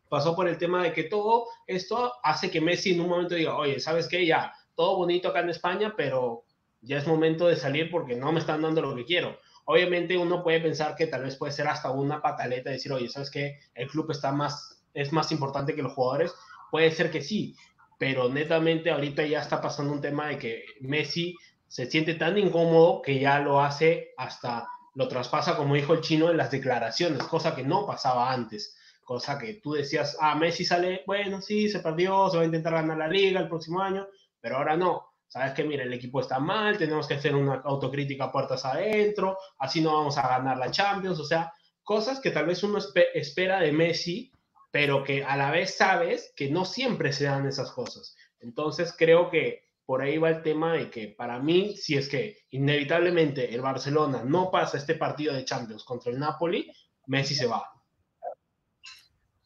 Pasó 0.10 0.36
por 0.36 0.48
el 0.48 0.58
tema 0.58 0.82
de 0.82 0.94
que 0.94 1.03
todo 1.03 1.46
esto 1.67 2.12
hace 2.24 2.50
que 2.50 2.60
Messi 2.60 2.96
en 2.96 3.01
un 3.01 3.10
momento 3.10 3.36
diga, 3.36 3.55
oye, 3.55 3.79
¿sabes 3.79 4.08
qué? 4.08 4.25
Ya, 4.25 4.51
todo 4.74 4.98
bonito 4.98 5.27
acá 5.27 5.41
en 5.41 5.51
España, 5.51 5.94
pero 5.96 6.44
ya 6.82 6.98
es 6.98 7.05
momento 7.05 7.48
de 7.48 7.55
salir 7.55 7.91
porque 7.91 8.15
no 8.15 8.32
me 8.32 8.39
están 8.39 8.63
dando 8.63 8.82
lo 8.82 8.96
que 8.96 9.05
quiero. 9.05 9.38
Obviamente 9.65 10.17
uno 10.17 10.43
puede 10.43 10.62
pensar 10.62 10.95
que 10.95 11.07
tal 11.07 11.24
vez 11.24 11.36
puede 11.36 11.51
ser 11.51 11.67
hasta 11.67 11.91
una 11.91 12.22
pataleta, 12.22 12.69
decir, 12.69 12.93
oye, 12.93 13.10
¿sabes 13.10 13.31
qué? 13.31 13.60
El 13.74 13.88
club 13.88 14.12
está 14.12 14.31
más, 14.31 14.84
es 14.93 15.12
más 15.12 15.31
importante 15.31 15.75
que 15.75 15.81
los 15.81 15.93
jugadores. 15.93 16.34
Puede 16.69 16.91
ser 16.91 17.10
que 17.10 17.22
sí, 17.22 17.55
pero 17.98 18.29
netamente 18.29 18.91
ahorita 18.91 19.25
ya 19.25 19.41
está 19.41 19.62
pasando 19.62 19.93
un 19.93 20.01
tema 20.01 20.27
de 20.27 20.38
que 20.38 20.65
Messi 20.81 21.36
se 21.67 21.89
siente 21.89 22.13
tan 22.13 22.38
incómodo 22.38 23.01
que 23.01 23.19
ya 23.19 23.39
lo 23.39 23.62
hace 23.62 24.13
hasta 24.17 24.67
lo 24.93 25.07
traspasa, 25.10 25.57
como 25.57 25.75
dijo 25.75 25.93
el 25.93 26.01
chino, 26.01 26.31
en 26.31 26.38
las 26.38 26.51
declaraciones, 26.51 27.22
cosa 27.24 27.53
que 27.53 27.63
no 27.63 27.86
pasaba 27.86 28.31
antes. 28.31 28.77
Cosa 29.03 29.38
que 29.38 29.55
tú 29.55 29.74
decías, 29.74 30.17
ah, 30.19 30.36
Messi 30.36 30.63
sale, 30.63 31.03
bueno, 31.05 31.41
sí, 31.41 31.69
se 31.69 31.79
perdió, 31.79 32.29
se 32.29 32.38
va 32.38 32.43
a 32.43 32.45
intentar 32.45 32.74
ganar 32.74 32.98
la 32.98 33.07
liga 33.07 33.39
el 33.41 33.50
próximo 33.50 33.81
año, 33.81 34.07
pero 34.39 34.57
ahora 34.57 34.77
no 34.77 35.14
sabes 35.36 35.51
que, 35.51 35.65
mira, 35.65 35.84
el 35.84 35.92
equipo 35.92 36.22
está 36.22 36.39
mal, 36.39 36.77
tenemos 36.77 37.10
que 37.10 37.15
hacer 37.15 37.36
una 37.36 37.56
autocrítica 37.56 38.32
puertas 38.32 38.63
adentro, 38.63 39.38
así 39.60 39.82
no 39.82 39.94
vamos 39.94 40.18
a 40.18 40.25
ganar 40.25 40.58
la 40.58 40.72
Champions, 40.72 41.20
o 41.20 41.25
sea, 41.25 41.51
cosas 41.84 42.22
que 42.22 42.32
tal 42.32 42.46
vez 42.46 42.63
uno 42.63 42.80
espera 43.13 43.60
de 43.60 43.74
Messi, 43.74 44.32
pero 44.72 45.04
que 45.04 45.25
a 45.25 45.36
la 45.36 45.51
vez 45.51 45.75
sabes 45.75 46.32
que 46.38 46.50
no 46.50 46.63
siempre 46.63 47.12
se 47.12 47.25
dan 47.25 47.46
esas 47.46 47.72
cosas. 47.72 48.15
Entonces 48.39 48.96
creo 48.98 49.30
que 49.30 49.65
por 49.86 50.01
ahí 50.01 50.18
va 50.18 50.30
el 50.30 50.42
tema 50.42 50.72
de 50.72 50.89
que 50.89 51.10
para 51.10 51.38
mí, 51.38 51.75
si 51.75 51.98
es 51.98 52.08
que 52.08 52.38
inevitablemente 52.51 53.54
el 53.54 53.60
Barcelona 53.60 54.24
no 54.24 54.50
pasa 54.50 54.77
este 54.77 54.96
partido 54.96 55.34
de 55.34 55.44
Champions 55.44 55.84
contra 55.84 56.13
el 56.13 56.20
Napoli, 56.20 56.72
Messi 57.08 57.36
se 57.36 57.48
va. 57.48 57.62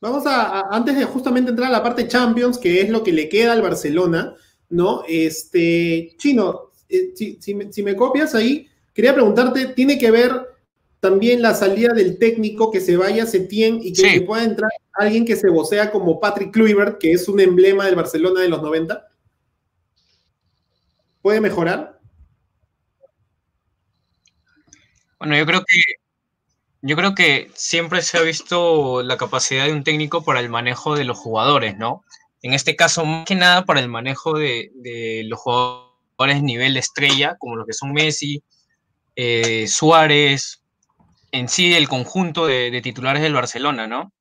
Vamos 0.02 0.28
a, 0.28 0.68
antes 0.70 0.96
de 0.96 1.06
justamente 1.06 1.50
entrar 1.50 1.70
a 1.70 1.74
la 1.74 1.84
parte 1.84 2.08
Champions, 2.08 2.60
que 2.60 2.80
es 2.80 2.90
lo 2.90 3.04
que 3.04 3.12
le 3.12 3.28
queda 3.28 3.54
al 3.54 3.64
Barcelona, 3.64 4.36
¿no? 4.70 5.04
Este, 5.08 6.16
Chino, 6.18 6.72
eh, 6.88 7.14
si, 7.40 7.84
me 7.84 7.96
copias 7.96 8.36
ahí, 8.36 8.68
quería 8.94 9.14
preguntarte, 9.14 9.68
¿tiene 9.68 9.98
que 9.98 10.12
ver 10.12 10.32
también 11.00 11.42
la 11.42 11.54
salida 11.54 11.94
del 11.94 12.18
técnico 12.18 12.72
que 12.72 12.82
se 12.82 12.98
vaya 12.98 13.24
a 13.24 13.28
Setién 13.28 13.80
y 13.82 13.94
que, 13.94 14.22
pueda 14.22 14.44
entrar 14.44 14.72
alguien 14.94 15.26
que 15.26 15.36
se 15.36 15.50
vocea 15.50 15.92
como 15.92 16.20
Patrick 16.20 16.52
Kluivert, 16.52 17.00
que 17.00 17.14
es 17.14 17.28
un 17.28 17.40
emblema 17.40 17.86
del 17.86 17.96
Barcelona 17.96 18.42
de 18.42 18.50
los 18.50 18.62
90? 18.62 19.08
¿Puede 21.22 21.42
mejorar? 21.42 22.00
Bueno, 25.20 25.38
yo 25.38 25.46
creo 25.46 25.62
que 25.62 25.82
yo 26.82 26.96
creo 26.96 27.14
que 27.14 27.52
siempre 27.56 28.02
se 28.02 28.18
ha 28.18 28.22
visto 28.22 29.04
la 29.04 29.18
capacidad 29.18 29.66
de 29.66 29.74
un 29.74 29.84
técnico 29.84 30.24
para 30.24 30.40
el 30.40 30.50
manejo 30.50 30.96
de 30.96 31.04
los 31.04 31.18
jugadores, 31.18 31.78
¿no? 31.78 32.06
En 32.42 32.54
este 32.54 32.76
caso, 32.76 33.06
más 33.06 33.26
que 33.26 33.36
nada 33.36 33.66
para 33.66 33.80
el 33.80 33.90
manejo 33.90 34.38
de, 34.38 34.72
los 35.26 35.40
jugadores 35.40 36.42
nivel 36.42 36.78
estrella, 36.78 37.36
como 37.38 37.56
los 37.56 37.66
que 37.66 37.74
son 37.74 37.92
Messi, 37.92 38.44
eh, 39.16 39.68
Suárez, 39.68 40.62
en 41.32 41.50
sí 41.50 41.74
el 41.74 41.90
conjunto 41.90 42.48
de, 42.48 42.80
titulares 42.82 43.22
del 43.22 43.34
Barcelona, 43.34 43.88
¿no? 43.88 44.14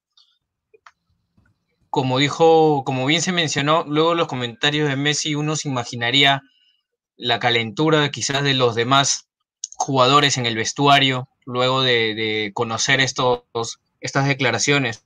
Como 1.90 2.18
dijo, 2.18 2.82
como 2.84 3.06
bien 3.06 3.22
se 3.22 3.32
mencionó, 3.32 3.84
luego 3.87 4.14
los 4.14 4.28
comentarios 4.28 4.88
de 4.88 4.96
Messi, 4.96 5.34
uno 5.34 5.56
se 5.56 5.68
imaginaría 5.68 6.42
la 7.16 7.38
calentura 7.38 8.10
quizás 8.10 8.42
de 8.42 8.54
los 8.54 8.75
demás 8.75 9.28
jugadores 9.76 10.37
en 10.38 10.46
el 10.46 10.56
vestuario, 10.56 11.28
luego 11.46 11.82
de, 11.82 12.50
conocer 12.54 13.00
estos, 13.00 13.42
estas 14.00 14.26
declaraciones. 14.26 15.04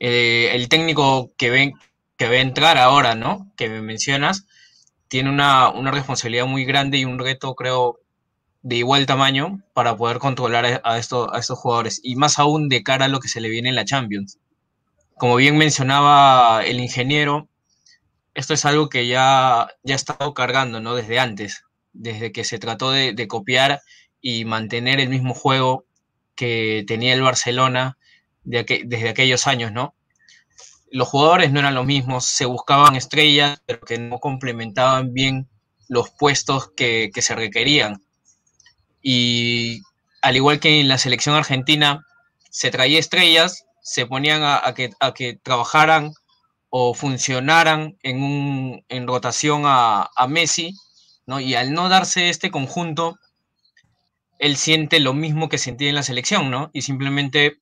Eh, 0.00 0.50
el 0.54 0.68
técnico 0.68 1.30
que, 1.36 1.50
ven, 1.50 1.74
que 2.20 2.28
va 2.28 2.34
a 2.34 2.40
entrar 2.40 2.76
ahora, 2.76 3.14
¿no? 3.14 3.50
Que 3.56 3.70
me 3.70 3.80
mencionas, 3.80 4.46
tiene 5.08 5.30
una, 5.30 5.72
responsabilidad 5.90 6.44
muy 6.44 6.66
grande 6.66 6.98
y 6.98 7.06
un 7.06 7.18
reto, 7.18 7.54
creo, 7.54 7.98
de 8.60 8.76
igual 8.76 9.06
tamaño 9.06 9.62
para 9.72 9.96
poder 9.96 10.18
controlar 10.18 10.82
a, 10.84 10.98
estos, 10.98 11.30
a 11.32 11.38
estos 11.38 11.58
jugadores. 11.58 11.98
Y 12.04 12.16
más 12.16 12.38
aún 12.38 12.68
de 12.68 12.82
cara 12.82 13.06
a 13.06 13.08
lo 13.08 13.20
que 13.20 13.28
se 13.28 13.40
le 13.40 13.48
viene 13.48 13.70
en 13.70 13.74
la 13.74 13.86
Champions. 13.86 14.38
Como 15.16 15.36
bien 15.36 15.56
mencionaba 15.56 16.62
el 16.62 16.78
ingeniero, 16.80 17.48
esto 18.34 18.52
es 18.52 18.66
algo 18.66 18.90
que 18.90 19.06
ya, 19.06 19.68
ya 19.82 19.94
ha 19.94 19.96
estado 19.96 20.34
cargando, 20.34 20.78
¿no? 20.78 20.96
Desde 20.96 21.18
antes, 21.18 21.64
desde 21.94 22.32
que 22.32 22.44
se 22.44 22.58
trató 22.58 22.90
de, 22.90 23.28
copiar 23.28 23.80
y 24.20 24.44
mantener 24.44 25.00
el 25.00 25.08
mismo 25.08 25.32
juego 25.32 25.86
que 26.34 26.84
tenía 26.86 27.14
el 27.14 27.22
Barcelona 27.22 27.96
desde 28.44 29.08
aquellos 29.08 29.46
años, 29.46 29.72
¿no? 29.72 29.94
Los 30.90 31.08
jugadores 31.08 31.52
no 31.52 31.60
eran 31.60 31.74
los 31.74 31.86
mismos, 31.86 32.24
se 32.24 32.44
buscaban 32.44 32.96
estrellas, 32.96 33.62
pero 33.66 33.80
que 33.80 33.98
no 33.98 34.18
complementaban 34.18 35.12
bien 35.12 35.48
los 35.88 36.10
puestos 36.10 36.70
que, 36.76 37.10
se 37.16 37.34
requerían. 37.34 38.02
Y 39.02 39.82
al 40.22 40.36
igual 40.36 40.60
que 40.60 40.80
en 40.80 40.88
la 40.88 40.98
selección 40.98 41.34
argentina, 41.36 42.06
se 42.50 42.70
traía 42.70 42.98
estrellas, 42.98 43.64
se 43.82 44.06
ponían 44.06 44.42
a, 44.42 44.72
que, 44.74 44.90
a 45.00 45.14
que, 45.14 45.38
trabajaran 45.42 46.12
o 46.68 46.94
funcionaran 46.94 47.96
en, 48.02 48.22
un, 48.22 48.84
en 48.88 49.06
rotación 49.06 49.62
a, 49.64 50.10
Messi, 50.28 50.74
¿no? 51.26 51.40
y 51.40 51.54
al 51.54 51.72
no 51.72 51.88
darse 51.88 52.28
este 52.28 52.50
conjunto, 52.50 53.18
él 54.38 54.56
siente 54.56 55.00
lo 55.00 55.12
mismo 55.12 55.48
que 55.48 55.58
sentía 55.58 55.88
en 55.88 55.94
la 55.94 56.02
selección, 56.02 56.50
¿no? 56.50 56.70
Y 56.72 56.82
simplemente 56.82 57.58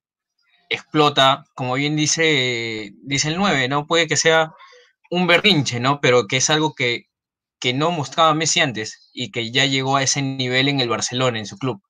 explota, 0.68 1.44
como 1.54 1.74
bien 1.74 1.96
dice, 1.96 2.92
dice 3.02 3.28
el 3.28 3.36
9, 3.36 3.68
¿no? 3.68 3.86
Puede 3.86 4.06
que 4.06 4.16
sea 4.16 4.52
un 5.10 5.26
berrinche, 5.26 5.80
¿no? 5.80 6.00
Pero 6.00 6.26
que 6.26 6.38
es 6.38 6.50
algo 6.50 6.74
que, 6.74 7.06
que 7.58 7.72
no 7.74 7.90
mostraba 7.90 8.34
Messi 8.34 8.60
antes 8.60 9.10
y 9.12 9.30
que 9.30 9.50
ya 9.50 9.64
llegó 9.66 9.96
a 9.96 10.02
ese 10.02 10.22
nivel 10.22 10.68
en 10.68 10.80
el 10.80 10.88
Barcelona, 10.88 11.38
en 11.38 11.46
su 11.46 11.58
club. 11.58 11.82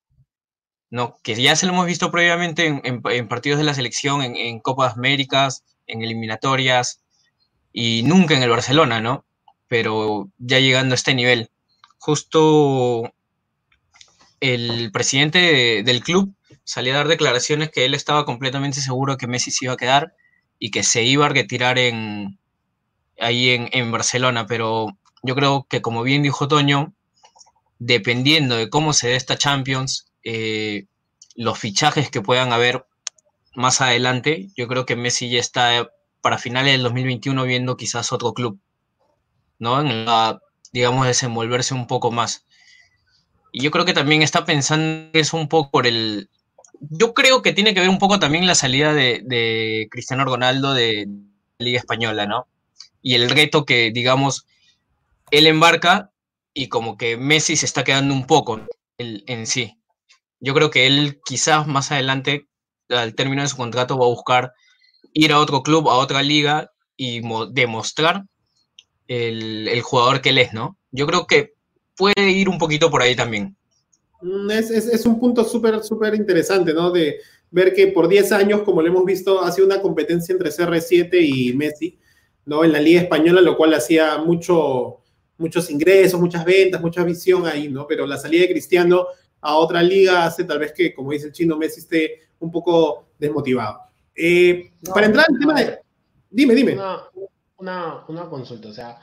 ¿no? 0.89 1.17
Que 1.23 1.35
ya 1.35 1.55
se 1.55 1.65
lo 1.65 1.73
hemos 1.73 1.85
visto 1.85 2.11
previamente 2.11 2.81
en, 2.83 3.27
partidos 3.27 3.59
de 3.59 3.65
la 3.65 3.73
selección, 3.73 4.21
en, 4.21 4.59
Copas 4.59 4.95
Américas, 4.97 5.63
en 5.87 6.01
eliminatorias, 6.01 7.01
y 7.71 8.03
nunca 8.03 8.35
en 8.35 8.43
el 8.43 8.49
Barcelona, 8.49 8.99
¿no? 8.99 9.25
Pero 9.67 10.29
ya 10.39 10.59
llegando 10.59 10.93
a 10.93 10.95
este 10.95 11.13
nivel. 11.13 11.51
Justo 11.99 13.13
el 14.39 14.91
presidente 14.91 15.83
del 15.83 16.01
club 16.01 16.33
salía 16.69 16.93
a 16.93 16.97
dar 16.97 17.07
declaraciones 17.07 17.71
que 17.71 17.83
él 17.83 17.95
estaba 17.95 18.25
completamente 18.25 18.79
seguro 18.79 19.17
que 19.17 19.25
Messi 19.25 19.49
se 19.49 19.65
iba 19.65 19.73
a 19.73 19.77
quedar 19.77 20.13
y 20.59 20.69
que 20.69 20.83
se 20.83 21.01
iba 21.01 21.25
a 21.25 21.29
retirar 21.29 21.79
en, 21.79 22.37
ahí 23.19 23.49
en, 23.71 23.91
Barcelona, 23.91 24.45
pero 24.45 24.85
yo 25.23 25.33
creo 25.33 25.65
que 25.67 25.81
como 25.81 26.03
bien 26.03 26.21
dijo 26.21 26.47
Toño, 26.47 26.93
dependiendo 27.79 28.55
de 28.55 28.69
cómo 28.69 28.93
se 28.93 29.07
dé 29.07 29.15
esta 29.15 29.35
Champions, 29.35 30.11
eh, 30.23 30.85
los 31.33 31.57
fichajes 31.57 32.11
que 32.11 32.21
puedan 32.21 32.53
haber 32.53 32.85
más 33.55 33.81
adelante, 33.81 34.49
yo 34.55 34.67
creo 34.67 34.85
que 34.85 34.95
Messi 34.95 35.27
ya 35.27 35.39
está 35.39 35.89
para 36.21 36.37
finales 36.37 36.73
del 36.73 36.83
2021 36.83 37.45
viendo 37.45 37.77
quizás 37.77 38.11
otro 38.11 38.35
club, 38.35 38.59
¿no? 39.57 39.81
En 39.81 40.05
la, 40.05 40.39
digamos, 40.71 41.07
desenvolverse 41.07 41.73
un 41.73 41.87
poco 41.87 42.11
más. 42.11 42.45
Y 43.51 43.63
yo 43.63 43.71
creo 43.71 43.85
que 43.85 43.93
también 43.93 44.21
está 44.21 44.45
pensando 44.45 45.09
eso 45.13 45.35
un 45.35 45.47
poco 45.49 45.71
por 45.71 45.87
el... 45.87 46.29
Yo 46.79 47.13
creo 47.13 47.41
que 47.41 47.53
tiene 47.53 47.73
que 47.73 47.81
ver 47.81 47.89
un 47.89 47.99
poco 47.99 48.19
también 48.19 48.47
la 48.47 48.55
salida 48.55 48.93
de, 48.93 49.87
Cristiano 49.91 50.25
Ronaldo 50.25 50.73
de 50.73 51.07
la 51.57 51.65
Liga 51.65 51.79
Española, 51.79 52.25
¿no? 52.25 52.47
Y 53.01 53.15
el 53.15 53.29
reto 53.29 53.65
que, 53.65 53.91
digamos, 53.91 54.45
él 55.31 55.47
embarca 55.47 56.11
y 56.53 56.67
como 56.67 56.97
que 56.97 57.17
Messi 57.17 57.55
se 57.55 57.65
está 57.65 57.83
quedando 57.83 58.13
un 58.13 58.25
poco 58.25 58.61
en 58.97 59.47
sí. 59.47 59.79
Yo 60.39 60.53
creo 60.53 60.71
que 60.71 60.87
él 60.87 61.19
quizás 61.25 61.67
más 61.67 61.91
adelante, 61.91 62.47
al 62.89 63.13
término 63.13 63.41
de 63.41 63.49
su 63.49 63.57
contrato, 63.57 63.97
va 63.97 64.05
a 64.05 64.09
buscar 64.09 64.53
ir 65.13 65.31
a 65.31 65.39
otro 65.39 65.63
club, 65.63 65.89
a 65.89 65.95
otra 65.95 66.23
liga 66.23 66.71
y 66.95 67.21
demostrar 67.51 68.25
el, 69.07 69.81
jugador 69.81 70.21
que 70.21 70.29
él 70.29 70.37
es, 70.37 70.53
¿no? 70.53 70.77
Yo 70.91 71.07
creo 71.07 71.27
que 71.27 71.53
puede 71.95 72.29
ir 72.31 72.47
un 72.49 72.57
poquito 72.57 72.89
por 72.89 73.01
ahí 73.01 73.15
también. 73.15 73.57
Mm, 74.21 74.51
es, 74.51 75.05
un 75.05 75.19
punto 75.19 75.43
súper, 75.43 75.83
súper 75.83 76.15
interesante, 76.15 76.73
¿no? 76.73 76.91
De 76.91 77.19
ver 77.51 77.73
que 77.73 77.87
por 77.87 78.07
10 78.07 78.31
años, 78.31 78.61
como 78.61 78.81
lo 78.81 78.87
hemos 78.87 79.05
visto, 79.05 79.41
ha 79.41 79.51
sido 79.51 79.67
una 79.67 79.81
competencia 79.81 80.33
entre 80.33 80.49
CR7 80.49 81.09
y 81.21 81.53
Messi, 81.53 81.97
¿no? 82.45 82.63
En 82.63 82.71
la 82.71 82.81
Liga 82.81 83.01
Española, 83.01 83.41
lo 83.41 83.55
cual 83.57 83.73
hacía 83.73 84.17
mucho, 84.17 84.97
muchos 85.37 85.69
ingresos, 85.69 86.19
muchas 86.19 86.45
ventas, 86.45 86.81
mucha 86.81 87.03
visión 87.03 87.45
ahí, 87.45 87.69
¿no? 87.69 87.87
Pero 87.87 88.05
la 88.05 88.17
salida 88.17 88.41
de 88.41 88.51
Cristiano 88.51 89.07
a 89.41 89.55
otra 89.55 89.81
liga 89.81 90.25
hace 90.25 90.43
tal 90.43 90.59
vez 90.59 90.73
que, 90.73 90.93
como 90.93 91.11
dice 91.11 91.27
el 91.27 91.33
chino, 91.33 91.57
Messi 91.57 91.79
esté 91.79 92.29
un 92.39 92.51
poco 92.51 93.07
desmotivado. 93.17 93.79
Eh, 94.15 94.73
para 94.93 95.05
entrar 95.05 95.25
en 95.29 95.35
el 95.35 95.39
tema 95.39 95.53
de... 95.53 95.79
Dime, 96.29 96.53
dime. 96.53 96.77
Una, 97.57 98.03
consulta, 98.29 98.69
o 98.69 98.73
sea, 98.73 98.99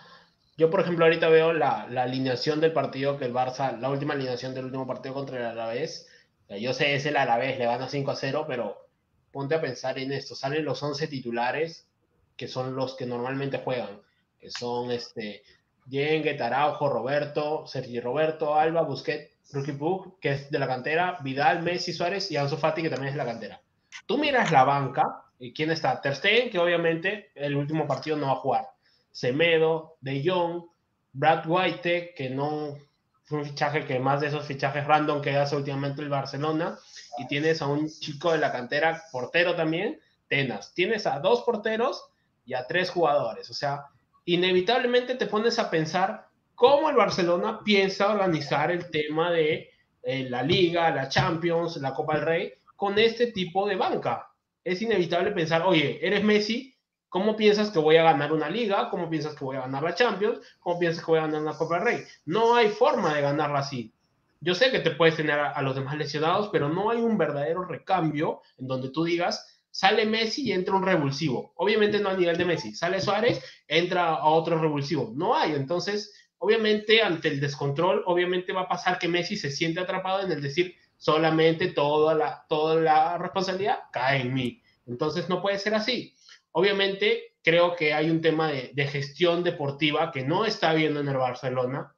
yo 0.57 0.71
por 0.71 0.81
ejemplo 0.81 1.05
ahorita 1.05 1.29
veo 1.29 1.53
la, 1.53 1.83
alineación 1.83 2.61
del 2.61 2.73
partido 2.73 3.19
que 3.19 3.25
el 3.25 3.35
Barça, 3.35 3.79
la 3.79 3.91
última 3.91 4.15
alineación 4.15 4.55
del 4.55 4.67
último 4.67 4.87
partido 4.87 5.15
contra 5.15 5.39
el 5.39 5.45
Alavés, 5.45 6.09
yo 6.49 6.73
sé, 6.73 6.95
es 6.95 7.05
el 7.07 7.17
Alavés, 7.17 7.59
le 7.59 7.67
van 7.67 7.83
a 7.83 7.89
5 7.89 8.11
a 8.11 8.17
0, 8.17 8.45
pero 8.47 8.89
ponte 9.33 9.55
a 9.55 9.61
pensar 9.61 9.99
en 9.99 10.13
esto, 10.13 10.35
salen 10.35 10.65
los 10.65 10.83
11 10.83 11.09
titulares, 11.09 11.89
que 12.37 12.49
son 12.49 12.77
los 12.77 12.95
que 12.95 13.07
normalmente 13.07 13.59
juegan, 13.59 14.01
que 14.39 14.51
son 14.51 14.91
este, 14.91 15.43
Yengue, 15.89 16.35
Taraujo, 16.35 16.89
Roberto, 16.89 17.67
Sergio 17.67 18.03
Roberto, 18.03 18.55
Alba, 18.55 18.83
Busquets, 18.83 19.31
Rookie 19.53 19.73
Book, 19.73 20.19
que 20.21 20.33
es 20.33 20.51
de 20.51 20.59
la 20.59 20.67
cantera, 20.67 21.19
Vidal, 21.23 21.63
Messi, 21.63 21.93
Suárez 21.93 22.31
y 22.31 22.37
Ansu 22.37 22.57
Fati, 22.57 22.83
que 22.83 22.91
también 22.91 23.09
es 23.09 23.15
de 23.15 23.19
la 23.19 23.31
cantera. 23.31 23.61
Tú 24.07 24.19
miras 24.19 24.51
la 24.51 24.65
banca 24.65 25.25
y 25.39 25.53
quién 25.53 25.71
está. 25.71 26.01
Ter 26.01 26.17
Stegen, 26.17 26.51
que 26.51 26.59
obviamente 26.59 27.31
el 27.35 27.57
último 27.57 27.87
partido 27.87 28.17
no 28.17 28.27
va 28.27 28.33
a 28.33 28.37
jugar. 28.37 28.76
Semedo, 29.17 29.97
De 30.03 30.23
Jong, 30.23 30.67
Brad 31.15 31.45
White, 31.47 32.13
que 32.15 32.29
no 32.29 32.77
fue 33.25 33.39
un 33.39 33.47
fichaje 33.47 33.87
que 33.87 33.99
más 33.99 34.21
de 34.21 34.27
esos 34.27 34.45
fichajes 34.45 34.87
random 34.87 35.23
que 35.23 35.35
hace 35.35 35.57
últimamente 35.57 36.03
el 36.03 36.11
Barcelona. 36.11 36.79
Y 37.17 37.27
tienes 37.27 37.63
a 37.63 37.67
un 37.67 37.89
chico 37.89 38.33
de 38.33 38.39
la 38.39 38.53
cantera, 38.53 39.03
portero 39.11 39.57
también, 39.57 39.99
Tenas. 40.29 40.75
Tienes 40.75 41.07
a 41.07 41.19
dos 41.21 41.45
porteros 41.45 42.11
y 42.45 42.53
a 42.53 42.67
tres 42.67 42.91
jugadores. 42.91 43.49
O 43.49 43.55
sea, 43.55 43.87
inevitablemente 44.27 45.15
te 45.15 45.25
pones 45.25 45.59
a 45.59 45.71
pensar 45.71 46.29
cómo 46.55 46.91
el 46.91 46.97
Barcelona 46.97 47.61
piensa 47.65 48.13
organizar 48.13 48.71
el 48.71 48.91
tema 48.91 49.31
de 49.31 49.71
eh, 50.03 50.29
la 50.29 50.43
Liga, 50.43 50.91
la 50.91 51.09
Champions, 51.09 51.79
la 51.79 51.95
Copa 51.95 52.17
del 52.17 52.27
Rey 52.27 52.53
con 52.77 52.99
este 52.99 53.33
tipo 53.33 53.67
de 53.67 53.77
banca. 53.77 54.29
Es 54.63 54.83
inevitable 54.83 55.33
pensar, 55.33 55.63
oye, 55.63 56.07
eres 56.07 56.23
Messi, 56.23 56.76
¿cómo 57.17 57.35
piensas 57.35 57.71
que 57.71 57.79
voy 57.79 57.97
a 57.97 58.03
ganar 58.03 58.31
una 58.31 58.51
Liga? 58.51 58.91
¿Cómo 58.91 59.09
piensas 59.09 59.35
que 59.35 59.43
voy 59.43 59.57
a 59.57 59.61
ganar 59.61 59.83
la 59.83 59.95
Champions? 59.95 60.39
¿Cómo 60.61 60.79
piensas 60.79 61.03
que 61.03 61.13
voy 61.13 61.19
a 61.19 61.23
ganar 61.23 61.41
una 61.41 61.57
Copa 61.57 61.79
Rey? 61.79 62.05
No 62.27 62.55
hay 62.55 62.69
forma 62.69 63.15
de 63.15 63.23
ganarla 63.23 63.61
así. 63.61 63.91
Yo 64.39 64.55
sé 64.55 64.71
que 64.71 64.81
te 64.81 64.91
puedes 64.91 65.17
tener 65.17 65.41
a, 65.41 65.53
a 65.53 65.63
los 65.63 65.75
demás 65.75 65.97
lesionados, 65.97 66.51
pero 66.53 66.69
no 66.69 66.91
hay 66.91 66.99
un 66.99 67.17
verdadero 67.17 67.65
recambio 67.65 68.43
en 68.59 68.67
donde 68.67 68.91
tú 68.91 69.05
digas, 69.05 69.63
sale 69.71 70.05
Messi 70.05 70.43
y 70.43 70.53
entra 70.53 70.75
un 70.75 70.85
revulsivo. 70.85 71.55
Obviamente 71.57 72.01
no 72.01 72.11
a 72.11 72.15
nivel 72.15 72.37
de 72.37 72.45
Messi. 72.45 72.75
Sale 72.75 73.01
Suárez, 73.01 73.43
entra 73.67 74.11
a 74.11 74.27
otro 74.27 74.61
revulsivo. 74.61 75.11
No 75.17 75.35
hay. 75.35 75.55
Entonces, 75.55 76.13
obviamente 76.37 77.01
ante 77.01 77.29
el 77.29 77.41
descontrol, 77.41 78.03
obviamente 78.05 78.53
va 78.53 78.63
a 78.63 78.69
pasar 78.69 78.99
que 78.99 79.09
Messi 79.09 79.39
se 79.39 79.51
siente 79.51 79.81
atrapado 79.81 80.21
en 80.21 80.33
el 80.33 80.43
decir 80.43 80.75
solamente 80.99 81.69
toda 81.69 82.13
la, 82.15 82.45
toda 82.47 82.75
la 82.75 83.17
responsabilidad 83.17 83.85
cae 83.91 84.21
en 84.21 84.35
mí. 84.35 84.63
Entonces 84.87 85.31
no 85.31 85.41
puede 85.41 85.59
ser 85.59 85.75
así. 85.75 86.13
Obviamente 86.59 87.35
creo 87.43 87.77
que 87.77 87.93
hay 87.93 88.09
un 88.09 88.23
tema 88.23 88.49
de, 88.49 88.71
de 88.73 88.87
gestión 88.87 89.45
deportiva 89.45 90.11
que 90.11 90.25
no 90.25 90.47
está 90.47 90.73
viendo 90.73 91.01
en 91.01 91.09
el 91.09 91.19
Barcelona, 91.19 91.95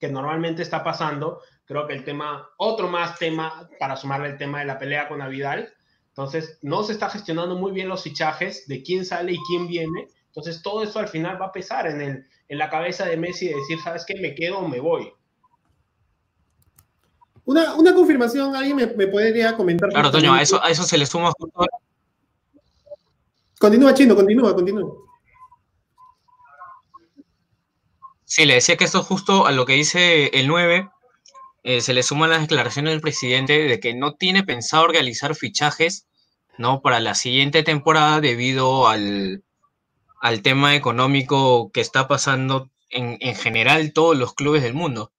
que 0.00 0.08
normalmente 0.08 0.62
está 0.62 0.82
pasando. 0.82 1.42
Creo 1.64 1.86
que 1.86 1.94
el 1.94 2.02
tema, 2.02 2.48
otro 2.56 2.88
más 2.88 3.20
tema 3.20 3.70
para 3.78 3.94
sumarle 3.94 4.30
el 4.30 4.36
tema 4.36 4.58
de 4.58 4.64
la 4.64 4.80
pelea 4.80 5.06
con 5.06 5.22
Avidal. 5.22 5.72
Entonces, 6.08 6.58
no 6.60 6.82
se 6.82 6.94
está 6.94 7.08
gestionando 7.08 7.54
muy 7.54 7.70
bien 7.70 7.88
los 7.88 8.02
fichajes 8.02 8.66
de 8.66 8.82
quién 8.82 9.04
sale 9.04 9.34
y 9.34 9.38
quién 9.48 9.68
viene. 9.68 10.08
Entonces, 10.26 10.60
todo 10.60 10.82
eso 10.82 10.98
al 10.98 11.06
final 11.06 11.40
va 11.40 11.46
a 11.46 11.52
pesar 11.52 11.86
en, 11.86 12.00
el, 12.00 12.26
en 12.48 12.58
la 12.58 12.70
cabeza 12.70 13.06
de 13.06 13.16
Messi 13.16 13.46
de 13.46 13.54
decir, 13.54 13.78
¿sabes 13.78 14.04
qué? 14.04 14.20
Me 14.20 14.34
quedo 14.34 14.58
o 14.58 14.66
me 14.66 14.80
voy. 14.80 15.12
Una, 17.44 17.76
una 17.76 17.94
confirmación, 17.94 18.56
¿alguien 18.56 18.74
me, 18.74 18.86
me, 18.88 19.06
podría 19.06 19.56
comentar? 19.56 19.88
Claro, 19.90 20.10
Toño, 20.10 20.34
a 20.34 20.42
eso, 20.42 20.60
a 20.64 20.68
eso 20.68 20.82
se 20.82 20.98
le 20.98 21.06
suma 21.06 21.32
Continúa, 23.58 23.92
Chino, 23.94 24.14
continúa, 24.14 24.54
continúa. 24.54 24.92
Sí, 28.24 28.44
le 28.44 28.54
decía 28.54 28.76
que 28.76 28.84
esto 28.84 29.02
justo 29.02 29.46
a 29.46 29.52
lo 29.52 29.66
que 29.66 29.72
dice 29.72 30.26
el 30.34 30.46
9, 30.46 30.88
eh, 31.64 31.80
se 31.80 31.92
le 31.92 32.02
suman 32.02 32.30
las 32.30 32.42
declaraciones 32.42 32.92
del 32.92 33.00
presidente 33.00 33.64
de 33.64 33.80
que 33.80 33.94
no 33.94 34.14
tiene 34.14 34.44
pensado 34.44 34.86
realizar 34.86 35.34
fichajes 35.34 36.06
¿no? 36.56 36.82
para 36.82 37.00
la 37.00 37.14
siguiente 37.14 37.62
temporada 37.62 38.20
debido 38.20 38.86
al, 38.86 39.42
al 40.20 40.42
tema 40.42 40.76
económico 40.76 41.70
que 41.72 41.80
está 41.80 42.06
pasando 42.06 42.70
en, 42.90 43.16
en, 43.20 43.34
general 43.34 43.92
todos 43.92 44.16
los 44.16 44.34
clubes 44.34 44.62
del 44.62 44.74
mundo, 44.74 45.12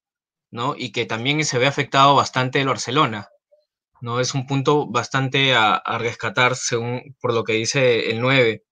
¿no? 0.52 0.76
Y 0.78 0.92
que 0.92 1.06
también 1.06 1.44
se 1.46 1.60
ve 1.60 1.68
afectado 1.68 2.16
bastante 2.16 2.62
el 2.62 2.68
Barcelona, 2.68 3.30
¿no? 4.02 4.20
Es 4.20 4.34
un 4.34 4.48
punto 4.48 4.88
bastante 4.88 5.54
a, 5.56 5.82
rescatar 6.00 6.56
según 6.56 7.16
por 7.20 7.34
lo 7.34 7.44
que 7.44 7.54
dice 7.54 8.12
el 8.12 8.22
9. 8.22 8.64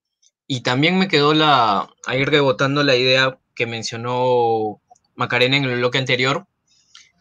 Y 0.47 0.61
también 0.61 0.97
me 0.97 1.07
quedó 1.07 1.33
la, 1.33 1.89
ahí 2.05 2.23
rebotando 2.25 2.83
la 2.83 2.95
idea 2.95 3.37
que 3.55 3.65
mencionó 3.65 4.81
Macarena 5.15 5.57
en 5.57 5.65
el 5.65 5.77
bloque 5.77 5.97
anterior, 5.97 6.47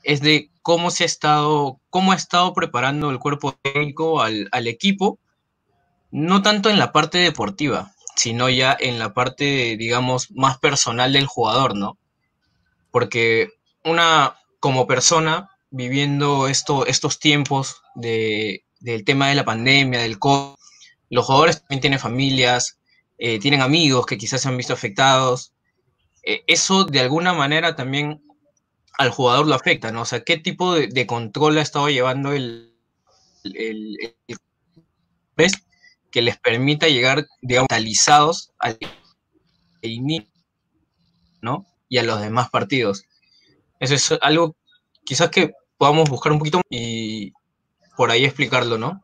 es 0.04 0.20
de 0.20 0.50
cómo 0.62 0.90
se 0.90 1.04
ha 1.04 1.06
estado, 1.06 1.80
cómo 1.90 2.12
ha 2.12 2.16
estado 2.16 2.52
preparando 2.54 3.10
el 3.10 3.18
cuerpo 3.18 3.58
técnico 3.62 4.22
al, 4.22 4.48
al 4.52 4.66
equipo, 4.68 5.18
no 6.10 6.42
tanto 6.42 6.70
en 6.70 6.78
la 6.78 6.92
parte 6.92 7.18
deportiva, 7.18 7.92
sino 8.14 8.48
ya 8.48 8.76
en 8.78 8.98
la 8.98 9.14
parte, 9.14 9.76
digamos, 9.76 10.30
más 10.30 10.58
personal 10.58 11.12
del 11.12 11.26
jugador, 11.26 11.76
¿no? 11.76 11.98
Porque 12.90 13.50
una, 13.84 14.36
como 14.60 14.86
persona, 14.86 15.50
viviendo 15.70 16.48
esto, 16.48 16.86
estos 16.86 17.18
tiempos 17.18 17.82
de, 17.94 18.64
del 18.80 19.04
tema 19.04 19.28
de 19.28 19.34
la 19.34 19.44
pandemia, 19.44 20.00
del 20.00 20.18
COVID, 20.18 20.56
los 21.10 21.24
jugadores 21.24 21.60
también 21.60 21.80
tienen 21.80 21.98
familias, 21.98 22.78
eh, 23.18 23.38
tienen 23.38 23.62
amigos 23.62 24.06
que 24.06 24.18
quizás 24.18 24.42
se 24.42 24.48
han 24.48 24.56
visto 24.56 24.72
afectados. 24.72 25.52
Eh, 26.22 26.42
eso 26.46 26.84
de 26.84 27.00
alguna 27.00 27.32
manera 27.32 27.76
también 27.76 28.22
al 28.98 29.10
jugador 29.10 29.46
lo 29.46 29.54
afecta, 29.54 29.92
¿no? 29.92 30.02
O 30.02 30.04
sea, 30.04 30.24
¿qué 30.24 30.38
tipo 30.38 30.74
de, 30.74 31.06
control 31.06 31.58
ha 31.58 31.62
estado 31.62 31.88
llevando 31.88 32.32
el, 32.32 32.74
el, 33.44 33.96
¿ves? 35.36 35.52
que 36.10 36.22
les 36.22 36.38
permita 36.38 36.88
llegar, 36.88 37.26
digamos, 37.42 37.68
talizados 37.68 38.52
al 38.58 38.78
inicio, 39.82 40.32
¿no? 41.42 41.66
Y 41.88 41.98
a 41.98 42.02
los 42.02 42.20
demás 42.20 42.48
partidos. 42.48 43.04
Eso 43.80 43.94
es 43.94 44.14
algo 44.22 44.56
quizás 45.06 45.30
que 45.30 45.54
podamos 45.78 46.10
buscar 46.10 46.32
un 46.32 46.38
poquito 46.38 46.60
y 46.68 47.32
por 47.96 48.10
ahí 48.10 48.24
explicarlo, 48.24 48.76
¿no? 48.76 49.00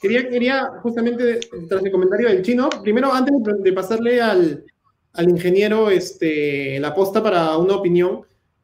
Quería, 0.00 0.28
quería 0.28 0.68
justamente, 0.82 1.40
tras 1.68 1.84
el 1.84 1.92
comentario 1.92 2.28
del 2.28 2.42
chino, 2.42 2.68
primero, 2.82 3.12
antes 3.12 3.34
de 3.62 3.72
pasarle 3.72 4.20
al, 4.20 4.64
al 5.12 5.30
ingeniero 5.30 5.90
este, 5.90 6.78
la 6.80 6.94
posta 6.94 7.22
para 7.22 7.56
una 7.56 7.76
opinión, 7.76 8.22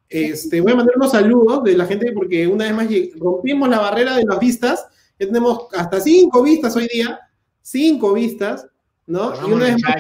este, 0.09 0.61
voy 0.61 0.73
a 0.73 0.77
mandar 0.77 0.97
unos 0.97 1.12
saludos 1.12 1.65
de 1.65 1.75
la 1.75 1.87
gente 1.87 2.12
porque 2.12 2.47
una 2.47 2.65
vez 2.65 2.75
más 2.75 2.87
rompimos 3.19 3.69
la 3.69 3.81
barrera 3.81 4.17
de 4.17 4.25
las 4.25 4.38
vistas, 4.38 4.87
ya 5.19 5.27
tenemos 5.27 5.69
hasta 5.75 6.01
cinco 6.01 6.43
vistas 6.43 6.77
hoy 6.77 6.87
día, 6.93 7.19
cinco 7.62 8.12
vistas, 8.12 8.67
¿no? 9.07 9.33
y 9.49 9.53
una 9.53 9.65
vez 9.67 9.83
más, 9.83 9.97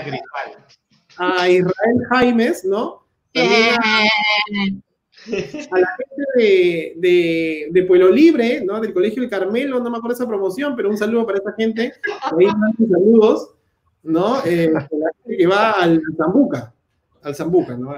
a 1.16 1.48
Israel 1.48 1.96
Jaimes, 2.10 2.64
¿no? 2.64 3.06
A 5.26 5.78
la 5.78 5.88
gente 5.96 6.94
de, 6.96 7.68
de, 7.70 7.82
Pueblo 7.84 8.10
Libre, 8.10 8.62
¿no? 8.64 8.80
Del 8.80 8.92
Colegio 8.92 9.22
del 9.22 9.30
Carmelo, 9.30 9.80
no 9.80 9.90
me 9.90 9.98
acuerdo 9.98 10.16
esa 10.16 10.26
promoción, 10.26 10.74
pero 10.76 10.90
un 10.90 10.96
saludo 10.96 11.26
para 11.26 11.38
esa 11.38 11.52
gente. 11.52 11.92
Ahí 12.22 12.46
saludos, 12.90 13.54
¿no? 14.02 14.44
Eh, 14.44 14.70
la 14.72 14.80
gente 14.80 15.36
que 15.36 15.46
va 15.46 15.72
al 15.72 16.02
Zambuca, 16.16 16.74
al 17.22 17.34
Zambuca, 17.34 17.76
¿no? 17.76 17.94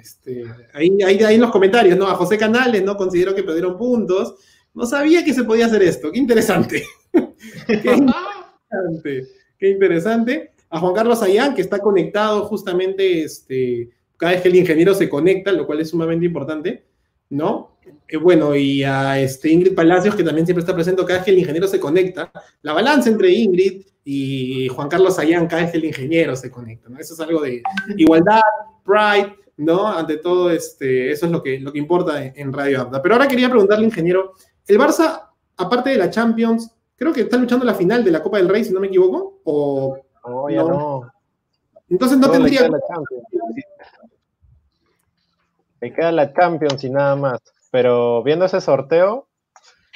Este, 0.00 0.44
ahí, 0.72 0.90
ahí, 1.02 1.18
ahí, 1.22 1.34
en 1.34 1.40
los 1.40 1.50
comentarios, 1.50 1.98
¿no? 1.98 2.06
A 2.06 2.14
José 2.14 2.38
Canales, 2.38 2.82
¿no? 2.82 2.96
Considero 2.96 3.34
que 3.34 3.42
perdieron 3.42 3.76
puntos. 3.76 4.36
No 4.74 4.86
sabía 4.86 5.24
que 5.24 5.34
se 5.34 5.44
podía 5.44 5.66
hacer 5.66 5.82
esto. 5.82 6.10
Qué 6.10 6.18
interesante. 6.18 6.84
Qué 7.66 7.94
interesante. 7.94 9.28
Qué 9.58 9.70
interesante. 9.70 10.52
A 10.70 10.80
Juan 10.80 10.94
Carlos 10.94 11.22
Ayán, 11.22 11.54
que 11.54 11.60
está 11.60 11.78
conectado 11.78 12.46
justamente, 12.46 13.22
este, 13.22 13.90
cada 14.22 14.34
vez 14.34 14.42
que 14.42 14.50
el 14.50 14.54
ingeniero 14.54 14.94
se 14.94 15.08
conecta, 15.08 15.50
lo 15.50 15.66
cual 15.66 15.80
es 15.80 15.90
sumamente 15.90 16.24
importante, 16.24 16.84
¿no? 17.30 17.72
Eh, 18.06 18.16
bueno, 18.16 18.54
y 18.54 18.84
a 18.84 19.18
este 19.18 19.50
Ingrid 19.50 19.74
Palacios, 19.74 20.14
que 20.14 20.22
también 20.22 20.46
siempre 20.46 20.60
está 20.60 20.72
presente 20.72 21.02
cada 21.02 21.14
vez 21.14 21.24
que 21.24 21.32
el 21.32 21.40
ingeniero 21.40 21.66
se 21.66 21.80
conecta. 21.80 22.30
La 22.62 22.72
balanza 22.72 23.10
entre 23.10 23.32
Ingrid 23.32 23.82
y 24.04 24.68
Juan 24.68 24.88
Carlos 24.88 25.18
Ayán 25.18 25.48
cada 25.48 25.62
vez 25.62 25.72
que 25.72 25.78
el 25.78 25.86
ingeniero 25.86 26.36
se 26.36 26.52
conecta, 26.52 26.88
¿no? 26.88 27.00
Eso 27.00 27.14
es 27.14 27.20
algo 27.20 27.40
de 27.40 27.64
igualdad, 27.96 28.42
pride, 28.84 29.34
¿no? 29.56 29.88
Ante 29.88 30.18
todo, 30.18 30.52
este, 30.52 31.10
eso 31.10 31.26
es 31.26 31.32
lo 31.32 31.42
que, 31.42 31.58
lo 31.58 31.72
que 31.72 31.80
importa 31.80 32.24
en, 32.24 32.52
Radio 32.52 32.82
Abda. 32.82 33.02
Pero 33.02 33.16
ahora 33.16 33.26
quería 33.26 33.50
preguntarle, 33.50 33.86
ingeniero, 33.86 34.34
el 34.68 34.78
Barça, 34.78 35.30
aparte 35.56 35.90
de 35.90 35.96
la 35.96 36.10
Champions, 36.10 36.70
creo 36.94 37.12
que 37.12 37.22
está 37.22 37.36
luchando 37.38 37.64
la 37.64 37.74
final 37.74 38.04
de 38.04 38.12
la 38.12 38.22
Copa 38.22 38.36
del 38.36 38.48
Rey, 38.48 38.62
si 38.62 38.72
no 38.72 38.78
me 38.78 38.86
equivoco, 38.86 39.40
o... 39.42 39.98
Oh, 40.22 40.48
ya 40.48 40.62
no. 40.62 41.11
Entonces 41.92 42.18
no 42.18 42.30
tendría... 42.30 42.70
Me 45.80 45.92
queda 45.92 46.10
la 46.10 46.32
Champions 46.32 46.82
y 46.84 46.90
nada 46.90 47.16
más. 47.16 47.40
Pero 47.70 48.22
viendo 48.22 48.46
ese 48.46 48.62
sorteo, 48.62 49.28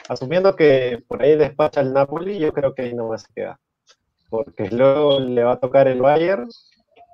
asumiendo 0.06 0.56
que 0.56 1.02
por 1.09 1.22
ahí 1.22 1.37
despacha 1.37 1.80
el 1.80 1.94
Napoli, 1.94 2.38
yo 2.38 2.52
creo 2.52 2.74
que 2.74 2.82
ahí 2.82 2.94
no 2.94 3.16
se 3.16 3.32
queda. 3.35 3.59
Porque 4.28 4.68
luego 4.68 5.20
le 5.20 5.42
va 5.42 5.52
a 5.52 5.61
tocar 5.61 5.88
el 5.88 6.02
Bayern 6.02 6.48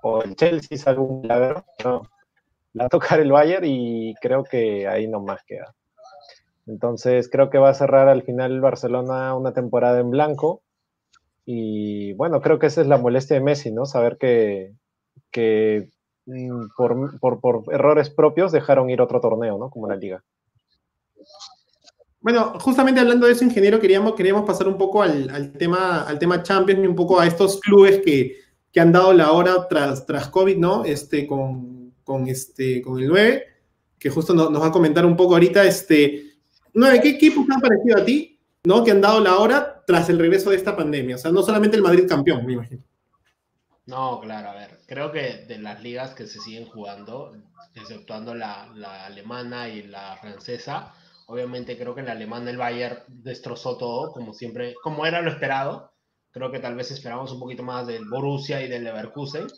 o 0.03 0.23
el 0.23 0.35
Chelsea, 0.35 0.75
es 0.77 0.89
algún 0.89 1.21
milagro. 1.21 1.65
No, 1.85 2.03
le 2.73 2.81
va 2.81 2.87
a 2.87 2.89
tocar 2.89 3.21
el 3.21 3.31
Bayern 3.31 3.65
y 3.65 4.15
creo 4.21 4.43
que 4.43 4.89
ahí 4.89 5.07
no 5.07 5.21
más 5.21 5.45
queda. 5.45 5.75
Entonces 6.67 7.29
creo 7.31 7.51
que 7.51 7.59
va 7.59 7.71
a 7.71 7.75
cerrar 7.75 8.09
al 8.09 8.23
final 8.23 8.61
Barcelona 8.61 9.37
una 9.37 9.53
temporada 9.53 10.01
en 10.01 10.11
blanco. 10.11 10.63
Y 11.45 12.13
bueno, 12.15 12.41
creo 12.41 12.59
que 12.59 12.67
esa 12.67 12.81
es 12.81 12.87
la 12.87 12.99
molestia 12.99 13.37
de 13.37 13.43
Messi, 13.43 13.73
¿no? 13.73 13.87
Saber 13.87 14.17
que, 14.19 14.75
que 15.31 15.91
Mm, 16.27 16.69
por, 16.77 17.19
por, 17.19 17.41
por, 17.41 17.65
errores 17.75 18.09
propios 18.11 18.53
dejaron 18.53 18.91
ir 18.91 19.01
otro 19.01 19.21
torneo, 19.21 19.59
¿no? 19.59 19.71
Como 19.71 19.89
la 19.89 19.97
liga. 19.97 20.23
Bueno, 22.21 22.59
justamente 22.61 23.01
hablando 23.01 23.27
de 23.27 23.33
eso, 23.33 23.45
ingeniero, 23.45 23.81
queríamos, 23.81 24.15
queríamos 24.15 24.45
pasar 24.45 24.69
un 24.69 24.79
poco 24.79 25.03
al, 25.03 25.29
al 25.31 25.53
tema, 25.53 26.03
al 26.03 26.21
tema 26.21 26.43
Champions 26.43 26.85
y 26.85 26.87
un 26.87 26.95
poco 26.95 27.19
a 27.19 27.27
estos 27.27 27.59
clubes 27.61 28.01
que, 28.05 28.37
que 28.73 28.81
han 28.81 28.93
dado 28.93 29.13
la 29.13 29.33
hora 29.33 29.67
tras, 29.69 30.07
tras 30.07 30.29
COVID, 30.29 30.57
¿no? 30.57 30.85
Este, 30.85 31.27
con, 31.27 31.95
con, 32.05 32.29
este, 32.29 32.81
con 32.81 33.01
el 33.01 33.09
9, 33.09 33.45
que 33.99 34.11
justo 34.11 34.35
nos, 34.35 34.55
va 34.55 34.69
a 34.69 34.73
comentar 34.73 35.05
un 35.05 35.17
poco 35.17 35.35
ahorita. 35.35 35.65
Este, 35.65 36.37
9, 36.73 37.01
¿qué 37.03 37.09
equipos 37.11 37.45
han 37.51 37.61
parecido 37.61 37.99
a 37.99 38.05
ti, 38.05 38.32
¿no? 38.65 38.85
Que 38.85 38.93
han 38.93 39.01
dado 39.01 39.21
la 39.21 39.39
hora 39.39 39.83
tras 39.87 40.09
el 40.09 40.19
regreso 40.19 40.51
de 40.51 40.57
esta 40.57 40.77
pandemia. 40.77 41.17
O 41.17 41.19
sea, 41.19 41.33
no 41.33 41.43
solamente 41.43 41.77
el 41.77 41.83
Madrid 41.83 42.09
campeón, 42.09 42.47
me 42.47 42.55
imagino. 42.55 42.83
No, 43.87 44.21
claro, 44.21 44.51
a 44.51 44.55
ver, 44.55 44.81
creo 44.87 45.11
que 45.11 45.45
de 45.47 45.59
las 45.59 45.83
ligas 45.83 46.15
que 46.15 46.27
se 46.27 46.39
siguen 46.39 46.67
jugando, 46.67 47.37
exceptuando 47.75 48.35
la, 48.35 48.71
alemana 49.05 49.69
y 49.69 49.83
la 49.83 50.17
francesa, 50.19 50.95
obviamente 51.27 51.77
creo 51.77 51.95
que 51.95 52.01
en 52.01 52.07
la 52.07 52.13
alemana 52.13 52.51
el 52.51 52.59
Bayern 52.59 53.03
destrozó 53.09 53.77
todo, 53.77 54.13
como 54.13 54.35
siempre, 54.35 54.75
como 54.83 55.05
era 55.05 55.21
lo 55.21 55.31
esperado. 55.31 55.93
Creo 56.31 56.53
que 56.53 56.61
tal 56.61 56.77
vez 56.77 56.91
esperamos 56.93 57.33
un 57.33 57.41
poquito 57.41 57.65
más 57.65 57.87
del 57.87 58.09
Borussia 58.09 58.63
y 58.63 58.69
del 58.69 58.85
Leverkusen. 58.85 59.49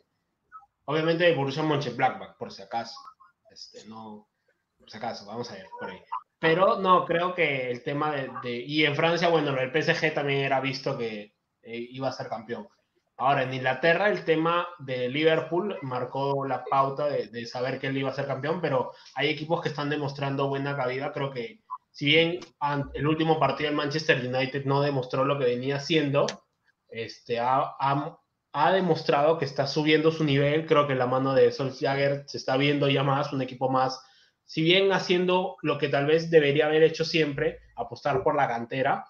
Obviamente 0.86 1.28
el 1.28 1.36
Borussia 1.36 1.62
Mönchengladbach, 1.62 2.36
por 2.38 2.50
si 2.50 2.62
acaso. 2.62 2.96
Este, 3.50 3.86
no, 3.86 4.26
por 4.78 4.90
si 4.90 4.96
acaso, 4.96 5.26
vamos 5.26 5.50
a 5.50 5.54
ver 5.54 5.66
por 5.78 5.90
ahí. 5.90 6.00
Pero 6.48 6.78
no, 6.78 7.04
creo 7.04 7.34
que 7.34 7.70
el 7.70 7.82
tema 7.82 8.12
de, 8.12 8.30
de 8.42 8.56
y 8.56 8.84
en 8.84 8.94
Francia, 8.94 9.28
bueno, 9.28 9.56
el 9.58 9.70
PSG 9.70 10.12
también 10.14 10.40
era 10.40 10.60
visto 10.60 10.96
que 10.96 11.34
eh, 11.62 11.88
iba 11.90 12.08
a 12.08 12.12
ser 12.12 12.28
campeón. 12.28 12.68
Ahora, 13.16 13.44
en 13.44 13.54
Inglaterra 13.54 14.08
el 14.08 14.24
tema 14.24 14.66
de 14.78 15.08
Liverpool 15.08 15.78
marcó 15.82 16.44
la 16.46 16.64
pauta 16.64 17.06
de, 17.06 17.46
saber 17.46 17.78
que 17.78 17.86
él 17.86 17.96
iba 17.96 18.10
a 18.10 18.14
ser 18.14 18.26
campeón, 18.26 18.60
pero 18.60 18.92
hay 19.14 19.28
equipos 19.28 19.62
que 19.62 19.68
están 19.68 19.88
demostrando 19.88 20.48
buena 20.48 20.76
cabida. 20.76 21.12
Creo 21.12 21.30
que 21.30 21.60
si 21.92 22.06
bien 22.06 22.40
el 22.94 23.06
último 23.06 23.38
partido 23.38 23.68
del 23.68 23.76
Manchester 23.76 24.18
United 24.26 24.64
no 24.64 24.80
demostró 24.80 25.24
lo 25.24 25.38
que 25.38 25.44
venía 25.44 25.76
haciendo, 25.76 26.26
este, 26.88 27.38
ha, 27.38 27.76
ha, 27.78 28.72
demostrado 28.72 29.38
que 29.38 29.44
está 29.44 29.68
subiendo 29.68 30.10
su 30.10 30.24
nivel. 30.24 30.66
Creo 30.66 30.88
que 30.88 30.96
la 30.96 31.06
mano 31.06 31.34
de 31.34 31.52
Solskjaer 31.52 32.24
se 32.26 32.38
está 32.38 32.56
viendo 32.56 32.88
ya 32.88 33.04
más, 33.04 33.32
un 33.32 33.42
equipo 33.42 33.70
más, 33.70 34.00
si 34.44 34.62
bien 34.62 34.92
haciendo 34.92 35.56
lo 35.62 35.78
que 35.78 35.88
tal 35.88 36.06
vez 36.06 36.30
debería 36.30 36.66
haber 36.66 36.82
hecho 36.82 37.04
siempre, 37.04 37.60
apostar 37.76 38.22
por 38.22 38.36
la 38.36 38.48
cantera 38.48 39.04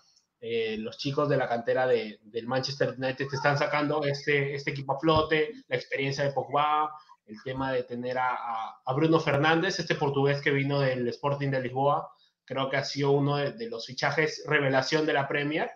eh, 0.46 0.76
los 0.76 0.98
chicos 0.98 1.26
de 1.30 1.38
la 1.38 1.48
cantera 1.48 1.86
de, 1.86 2.20
del 2.22 2.46
Manchester 2.46 2.90
United 2.98 3.28
te 3.28 3.36
están 3.36 3.56
sacando 3.56 4.04
este, 4.04 4.54
este 4.54 4.72
equipo 4.72 4.92
a 4.92 5.00
flote, 5.00 5.52
la 5.68 5.76
experiencia 5.76 6.22
de 6.22 6.32
Pogba, 6.32 6.90
el 7.24 7.42
tema 7.42 7.72
de 7.72 7.84
tener 7.84 8.18
a, 8.18 8.82
a, 8.84 8.92
Bruno 8.92 9.20
Fernández, 9.20 9.78
este 9.78 9.94
portugués 9.94 10.42
que 10.42 10.50
vino 10.50 10.80
del 10.80 11.08
Sporting 11.08 11.48
de 11.48 11.62
Lisboa, 11.62 12.10
creo 12.44 12.68
que 12.68 12.76
ha 12.76 12.84
sido 12.84 13.12
uno 13.12 13.36
de, 13.36 13.70
los 13.70 13.86
fichajes 13.86 14.44
revelación 14.46 15.06
de 15.06 15.14
la 15.14 15.26
Premier. 15.26 15.70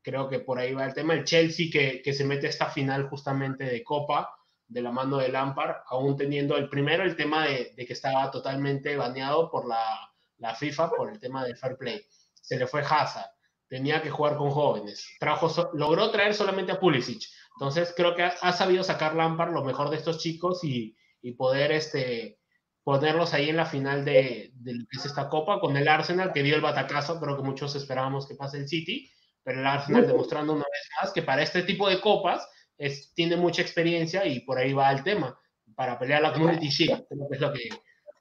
Creo 0.00 0.28
que 0.28 0.38
por 0.38 0.60
ahí 0.60 0.72
va 0.72 0.84
el 0.84 0.94
tema. 0.94 1.14
El 1.14 1.24
Chelsea 1.24 1.66
que, 1.72 2.00
que 2.00 2.12
se 2.12 2.24
mete 2.24 2.46
a 2.46 2.50
esta 2.50 2.66
final 2.66 3.08
justamente 3.08 3.64
de 3.64 3.82
Copa 3.82 4.32
de 4.66 4.82
la 4.82 4.90
mano 4.90 5.18
de 5.18 5.28
Lampard, 5.28 5.76
aún 5.88 6.16
teniendo 6.16 6.56
el 6.56 6.68
primero 6.68 7.04
el 7.04 7.16
tema 7.16 7.46
de, 7.46 7.72
de 7.76 7.86
que 7.86 7.92
estaba 7.92 8.30
totalmente 8.30 8.96
baneado 8.96 9.50
por 9.50 9.66
la, 9.68 10.10
la, 10.38 10.54
FIFA 10.54 10.90
por 10.90 11.10
el 11.10 11.20
tema 11.20 11.44
del 11.44 11.56
fair 11.56 11.76
play. 11.76 12.04
Se 12.40 12.58
le 12.58 12.66
fue 12.66 12.82
Hazard 12.82 13.34
tenía 13.74 14.02
que 14.02 14.10
jugar 14.10 14.36
con 14.36 14.50
jóvenes. 14.50 15.04
Trajo, 15.18 15.50
logró 15.74 16.10
traer 16.12 16.34
solamente 16.34 16.70
a 16.70 16.78
Pulisic. 16.78 17.22
Entonces 17.56 17.92
creo 17.96 18.14
que 18.14 18.22
ha, 18.22 18.52
sabido 18.52 18.84
sacar 18.84 19.14
Lampard 19.14 19.52
lo 19.52 19.64
mejor 19.64 19.90
de 19.90 19.96
estos 19.96 20.18
chicos 20.18 20.62
y, 20.62 20.96
poder 21.36 21.72
este, 21.72 22.38
ponerlos 22.84 23.32
ahí 23.32 23.48
en 23.48 23.56
la 23.56 23.66
final 23.66 24.04
de, 24.04 24.52
de, 24.54 24.86
esta 24.92 25.28
copa 25.28 25.58
con 25.58 25.76
el 25.76 25.88
Arsenal 25.88 26.32
que 26.32 26.42
dio 26.42 26.54
el 26.54 26.60
batacazo. 26.60 27.18
Creo 27.18 27.36
que 27.36 27.42
muchos 27.42 27.74
esperábamos 27.74 28.28
que 28.28 28.36
pase 28.36 28.58
el 28.58 28.68
City, 28.68 29.10
pero 29.42 29.60
el 29.60 29.66
Arsenal 29.66 30.06
demostrando 30.06 30.52
una 30.52 30.64
vez 30.64 30.88
más 31.00 31.12
que 31.12 31.22
para 31.22 31.42
este 31.42 31.62
tipo 31.62 31.88
de 31.88 32.00
copas 32.00 32.48
es, 32.78 33.12
tiene 33.14 33.36
mucha 33.36 33.62
experiencia 33.62 34.26
y 34.26 34.40
por 34.40 34.58
ahí 34.58 34.72
va 34.72 34.90
el 34.92 35.02
tema. 35.02 35.38
Para 35.74 35.98
pelear 35.98 36.22
la 36.22 36.32
Community 36.32 36.68
Shield, 36.68 37.06
creo 37.08 37.28
que 37.28 37.34
es 37.34 37.40
lo 37.40 37.52
que, 37.52 37.68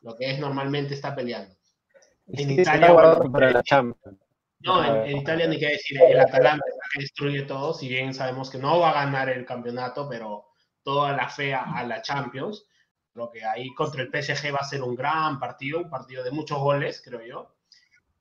lo 0.02 0.16
que 0.16 0.32
es 0.32 0.40
normalmente 0.40 0.94
está 0.94 1.16
peleando. 1.16 1.56
En 2.28 2.52
Italia, 2.52 2.96
para 3.32 3.52
la 3.52 3.64
Champions. 3.64 4.18
No, 4.62 5.04
en, 5.04 5.18
Italia 5.18 5.46
ni 5.48 5.60
qué 5.60 5.68
decir, 5.68 6.00
el 6.02 6.20
Atalanta 6.20 6.66
destruye 6.98 7.42
todo, 7.44 7.74
si 7.74 7.90
bien 7.90 8.14
sabemos 8.14 8.50
que 8.50 8.58
no 8.58 8.80
va 8.80 8.92
a 8.92 9.06
ganar 9.06 9.30
el 9.30 9.46
campeonato, 9.46 10.08
pero 10.08 10.46
toda 10.84 11.14
la 11.14 11.28
fe 11.30 11.54
a, 11.54 11.84
la 11.84 12.02
Champions. 12.02 12.66
Lo 13.14 13.30
que 13.30 13.44
ahí 13.44 13.74
contra 13.76 14.02
el 14.02 14.10
PSG 14.10 14.54
va 14.54 14.60
a 14.60 14.66
ser 14.66 14.82
un 14.82 14.96
gran 14.96 15.40
partido, 15.40 15.80
un 15.80 15.90
partido 15.90 16.24
de 16.24 16.32
muchos 16.32 16.58
goles, 16.60 17.02
creo 17.04 17.22
yo. 17.22 17.56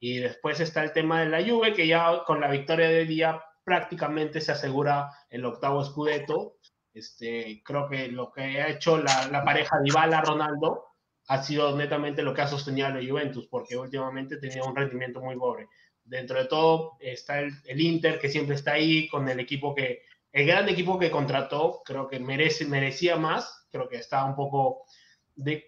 Y 0.01 0.18
después 0.18 0.61
está 0.61 0.83
el 0.83 0.92
tema 0.92 1.21
de 1.21 1.29
la 1.29 1.42
Juve, 1.42 1.73
que 1.73 1.87
ya 1.87 2.25
con 2.27 2.40
la 2.40 2.51
victoria 2.51 2.88
de 2.88 3.07
día 3.07 3.40
prácticamente 3.64 4.40
se 4.40 4.53
asegura 4.53 5.11
el 5.31 5.44
octavo 5.44 5.85
Scudetto. 5.85 6.57
Este, 6.94 7.62
creo 7.64 7.88
que 7.88 8.09
lo 8.09 8.31
que 8.31 8.61
ha 8.61 8.68
hecho 8.68 8.98
la, 8.98 9.29
la 9.29 9.44
pareja 9.44 9.81
Dybala-Ronaldo 9.83 10.87
ha 11.29 11.42
sido 11.42 11.77
netamente 11.77 12.22
lo 12.22 12.35
que 12.35 12.42
ha 12.42 12.48
sostenido 12.48 12.88
a 12.88 12.90
la 12.90 13.07
Juventus, 13.07 13.46
porque 13.46 13.77
últimamente 13.77 14.37
tenía 14.37 14.64
un 14.64 14.77
rendimiento 14.77 15.20
muy 15.20 15.37
pobre. 15.37 15.68
Dentro 16.05 16.38
de 16.38 16.46
todo 16.46 16.96
está 17.01 17.40
el, 17.40 17.53
el 17.64 17.81
Inter, 17.81 18.18
que 18.18 18.29
siempre 18.29 18.57
está 18.57 18.72
ahí 18.72 19.09
con 19.09 19.29
el 19.29 19.40
equipo 19.40 19.75
que, 19.75 20.03
el 20.33 20.46
gran 20.46 20.68
equipo 20.68 20.98
que 20.98 21.11
contrató, 21.11 21.83
creo 21.85 22.09
que 22.09 22.18
merece, 22.18 22.64
merecía 22.64 23.16
más, 23.16 23.66
creo 23.70 23.88
que 23.88 23.96
está 23.96 24.25
un 24.25 24.35
poco 24.35 24.85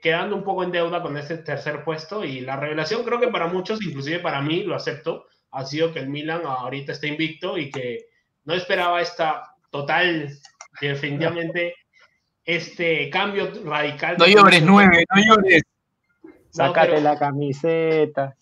quedando 0.02 0.37
un 0.37 0.44
poco 0.44 0.62
en 0.62 0.72
deuda 0.72 1.02
con 1.02 1.16
ese 1.16 1.38
tercer 1.38 1.85
puesto 1.85 2.22
y 2.22 2.40
la 2.40 2.57
revelación 2.57 3.02
creo 3.02 3.18
que 3.18 3.28
para 3.28 3.46
muchos, 3.46 3.83
inclusive 3.83 4.18
para 4.18 4.42
mí, 4.42 4.62
lo 4.62 4.74
acepto, 4.74 5.26
ha 5.54 5.64
sido 5.64 5.92
que 5.92 6.00
el 6.00 6.08
Milan 6.08 6.42
ahorita 6.44 6.92
está 6.92 7.06
invicto 7.06 7.56
y 7.56 7.70
que 7.70 8.06
no 8.44 8.54
esperaba 8.54 9.00
esta 9.00 9.54
total, 9.70 10.30
definitivamente, 10.80 11.74
este 12.44 13.08
cambio 13.10 13.50
radical. 13.64 14.16
No 14.18 14.26
llores, 14.26 14.62
nueve, 14.62 15.04
no 15.14 15.22
llores. 15.22 15.62
Sácate 16.50 17.00
la 17.00 17.18
camiseta. 17.18 18.36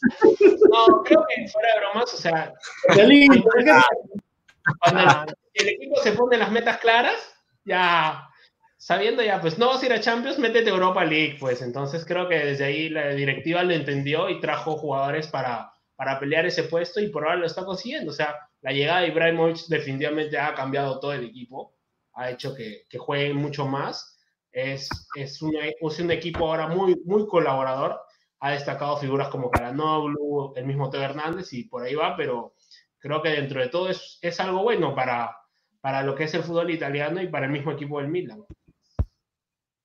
No, 0.70 1.02
creo 1.02 1.24
que 1.28 1.48
fuera 1.48 1.74
de 1.74 1.80
bromas, 1.80 2.12
o 2.12 2.16
sea, 2.16 2.52
cuando 4.80 5.34
el 5.54 5.68
equipo 5.68 5.96
se 6.02 6.12
pone 6.12 6.36
las 6.36 6.50
metas 6.50 6.78
claras, 6.78 7.34
ya 7.64 8.28
sabiendo 8.76 9.22
ya, 9.22 9.40
pues 9.40 9.58
no 9.58 9.68
vas 9.68 9.82
a 9.82 9.86
ir 9.86 9.92
a 9.92 10.00
Champions, 10.00 10.38
métete 10.38 10.68
a 10.70 10.74
Europa 10.74 11.04
League, 11.04 11.36
pues 11.38 11.62
entonces 11.62 12.04
creo 12.04 12.28
que 12.28 12.38
desde 12.38 12.64
ahí 12.64 12.88
la 12.88 13.08
directiva 13.10 13.62
lo 13.62 13.72
entendió 13.72 14.28
y 14.28 14.40
trajo 14.40 14.76
jugadores 14.76 15.28
para, 15.28 15.71
para 15.96 16.18
pelear 16.18 16.46
ese 16.46 16.64
puesto 16.64 17.00
y 17.00 17.08
por 17.08 17.24
ahora 17.24 17.36
lo 17.36 17.46
está 17.46 17.64
consiguiendo. 17.64 18.10
O 18.10 18.14
sea, 18.14 18.36
la 18.60 18.72
llegada 18.72 19.00
de 19.00 19.08
Ibrahimovic 19.08 19.66
definitivamente 19.68 20.38
ha 20.38 20.54
cambiado 20.54 21.00
todo 21.00 21.12
el 21.12 21.24
equipo, 21.24 21.74
ha 22.14 22.30
hecho 22.30 22.54
que, 22.54 22.86
jueguen 22.98 23.36
mucho 23.36 23.66
más. 23.66 24.18
Es, 24.50 24.88
es, 25.16 25.40
es 25.80 26.00
un 26.00 26.10
equipo 26.10 26.46
ahora 26.46 26.68
muy, 26.68 27.00
muy 27.04 27.26
colaborador. 27.26 28.00
Ha 28.40 28.50
destacado 28.50 28.96
figuras 28.96 29.28
como 29.28 29.50
Caranoglu, 29.50 30.52
el 30.56 30.66
mismo 30.66 30.90
Teo 30.90 31.02
Hernández 31.02 31.52
y 31.52 31.64
por 31.64 31.84
ahí 31.84 31.94
va, 31.94 32.16
pero 32.16 32.54
creo 32.98 33.22
que 33.22 33.30
dentro 33.30 33.60
de 33.60 33.68
todo 33.68 33.88
es, 33.88 34.18
es 34.20 34.40
algo 34.40 34.62
bueno 34.62 34.94
para, 34.94 35.36
para 35.80 36.02
lo 36.02 36.14
que 36.14 36.24
es 36.24 36.34
el 36.34 36.42
fútbol 36.42 36.70
italiano 36.70 37.20
y 37.20 37.28
para 37.28 37.46
el 37.46 37.52
mismo 37.52 37.72
equipo 37.72 38.00
del 38.00 38.08
Milan. 38.08 38.44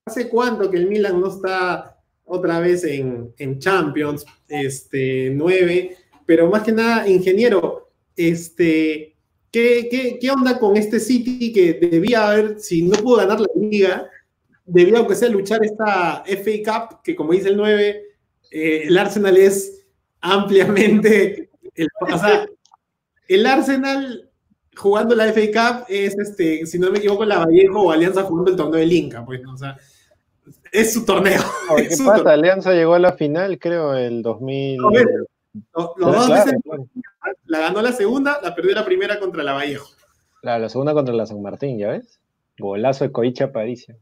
¿Hace 0.06 0.30
cuánto 0.30 0.70
que 0.72 0.78
el 0.78 0.88
Milan 0.88 1.20
no 1.20 1.28
está 1.28 1.97
otra 2.28 2.60
vez 2.60 2.84
en, 2.84 3.60
Champions 3.60 4.26
este, 4.48 5.32
9? 5.32 5.98
Pero 6.26 6.50
más 6.50 6.64
que 6.64 6.72
nada, 6.72 7.08
ingeniero, 7.08 7.90
este, 8.16 9.16
¿qué, 9.52 10.18
qué, 10.22 10.32
onda 10.32 10.60
con 10.60 10.78
este 10.78 11.00
City 11.00 11.52
que 11.52 11.74
debía 11.74 12.30
haber, 12.30 12.60
si 12.60 12.84
no 12.84 12.98
pudo 12.98 13.18
ganar 13.18 13.40
la 13.40 13.48
liga, 13.56 14.10
debía 14.66 15.00
aunque 15.00 15.16
sea 15.16 15.30
luchar 15.30 15.64
esta 15.64 16.24
FA 16.26 16.90
Cup, 16.90 17.02
que 17.04 17.16
como 17.16 17.32
dice 17.32 17.50
el 17.50 17.58
9, 17.58 18.04
eh, 18.52 18.84
el 18.86 18.98
Arsenal 18.98 19.38
es 19.38 19.86
ampliamente, 20.20 21.50
el, 21.76 21.88
el 23.28 23.46
Arsenal 23.46 24.30
jugando 24.76 25.16
la 25.16 25.32
FA 25.34 25.42
Cup 25.54 25.86
es, 25.90 26.18
este, 26.18 26.66
si 26.66 26.78
no 26.78 26.92
me 26.92 27.00
equivoco, 27.00 27.26
la 27.26 27.40
Vallejo 27.40 27.82
o 27.82 27.92
Alianza 27.92 28.24
jugando 28.24 28.52
el 28.52 28.58
torneo 28.58 28.80
del 28.80 28.92
Inca, 28.92 29.26
pues, 29.26 29.42
o 29.46 29.58
sea, 29.58 29.78
es 30.72 30.94
su 30.94 31.06
torneo. 31.06 31.42
¿Qué 31.78 31.96
pasa? 32.06 32.32
Alianza 32.32 32.74
llegó 32.74 32.96
a 32.96 33.00
la 33.00 33.14
final, 33.14 33.60
creo, 33.60 33.94
el 33.96 34.22
2000. 34.22 34.78
los, 34.78 35.92
dos 35.98 36.30
la 37.46 37.60
ganó 37.60 37.82
la 37.82 37.92
segunda, 37.92 38.40
la 38.42 38.54
perdió 38.56 38.76
la 38.76 38.86
primera 38.86 39.20
contra 39.20 39.44
la 39.44 39.54
Vallejo. 39.54 39.90
Claro, 40.42 40.62
la 40.62 40.70
segunda 40.70 40.94
contra 40.94 41.14
la 41.14 41.26
San 41.26 41.42
Martín, 41.42 41.78
¿ya 41.78 41.90
ves? 41.90 42.20
Golazo 42.60 43.06
de 43.06 43.12
Coicha 43.12 43.46
Aparicio. 43.46 43.96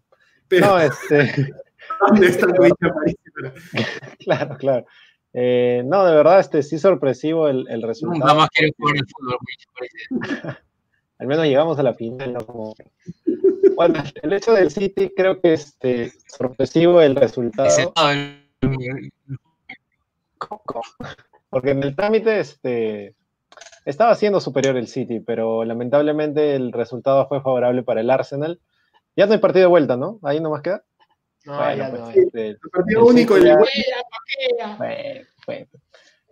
Pero, 0.47 0.67
no, 0.67 0.79
este. 0.79 1.53
¿Dónde 2.07 2.27
está 2.27 2.47
Coicha 2.47 2.87
Aparicio? 2.87 3.21
claro, 4.19 4.57
claro. 4.57 4.85
Eh, 5.33 5.83
no, 5.85 6.05
de 6.05 6.15
verdad, 6.15 6.39
este 6.39 6.63
sí 6.63 6.79
sorpresivo 6.79 7.47
el, 7.47 7.67
el 7.69 7.81
resultado. 7.81 8.19
Nada 8.19 8.33
más 8.33 8.49
quiere 8.49 8.73
jugar 8.77 8.95
el 8.95 9.05
fútbol, 9.05 10.57
Al 11.17 11.27
menos 11.27 11.45
llegamos 11.45 11.77
a 11.77 11.83
la 11.83 11.93
final, 11.93 12.33
¿no? 12.33 12.45
Como... 12.45 12.73
Bueno, 13.75 14.03
el 14.21 14.33
hecho 14.33 14.53
del 14.53 14.71
City 14.71 15.11
creo 15.15 15.39
que 15.41 15.53
este 15.53 16.11
sorpresivo 16.27 17.01
el 17.01 17.15
resultado. 17.15 17.93
Porque 21.49 21.71
en 21.71 21.83
el 21.83 21.95
trámite 21.95 22.39
este 22.39 23.15
estaba 23.85 24.15
siendo 24.15 24.39
superior 24.41 24.75
el 24.77 24.87
City, 24.87 25.19
pero 25.19 25.63
lamentablemente 25.63 26.55
el 26.55 26.71
resultado 26.71 27.27
fue 27.27 27.41
favorable 27.41 27.83
para 27.83 28.01
el 28.01 28.09
Arsenal. 28.09 28.59
Ya 29.15 29.25
no 29.27 29.33
hay 29.33 29.39
partido 29.39 29.63
de 29.63 29.69
vuelta, 29.69 29.95
¿no? 29.95 30.19
Ahí 30.23 30.39
nomás 30.39 30.61
queda. 30.61 30.83
No, 31.45 31.75
ya 31.75 31.89
pues, 31.89 32.01
no 32.01 32.09
este, 32.09 32.47
el 32.49 32.59
partido 32.71 33.05
único. 33.05 33.37
Ya... 33.37 33.57
Bueno, 35.45 35.67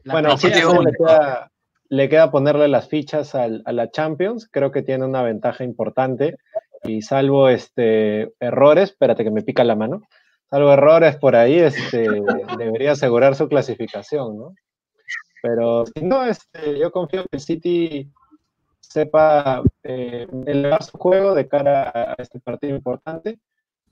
bueno, 0.06 0.38
City 0.38 0.60
le 0.60 0.92
queda, 0.92 1.52
le 1.90 2.10
queda 2.10 2.32
ponerle 2.32 2.68
las 2.68 2.90
fichas 2.90 3.36
al, 3.36 3.62
a 3.66 3.72
la 3.72 3.92
Champions. 3.92 4.50
Creo 4.52 4.72
que 4.72 4.82
tiene 4.82 5.06
una 5.06 5.22
ventaja 5.22 5.64
importante 5.64 6.38
y 6.84 7.02
salvo 7.02 7.50
este, 7.50 8.34
errores, 8.40 8.92
espérate 8.92 9.24
que 9.24 9.32
me 9.32 9.42
pica 9.42 9.64
la 9.64 9.76
mano, 9.76 10.04
salvo 10.50 10.74
errores 10.74 11.16
por 11.18 11.36
ahí, 11.36 11.60
este, 11.60 12.08
debería 12.58 12.92
asegurar 12.92 13.36
su 13.36 13.48
clasificación, 13.48 14.38
¿no? 14.38 14.54
Pero 15.42 15.86
si 15.86 16.04
no, 16.04 16.26
este, 16.26 16.80
yo 16.80 16.92
confío 16.92 17.24
que 17.24 17.38
el 17.38 17.40
City 17.42 18.12
sepa 18.80 19.62
eh, 19.84 20.28
elevar 20.46 20.84
su 20.84 20.98
juego 20.98 21.34
de 21.36 21.48
cara 21.48 21.92
a 21.94 22.16
este 22.18 22.40
partido 22.40 22.76
importante. 22.76 23.40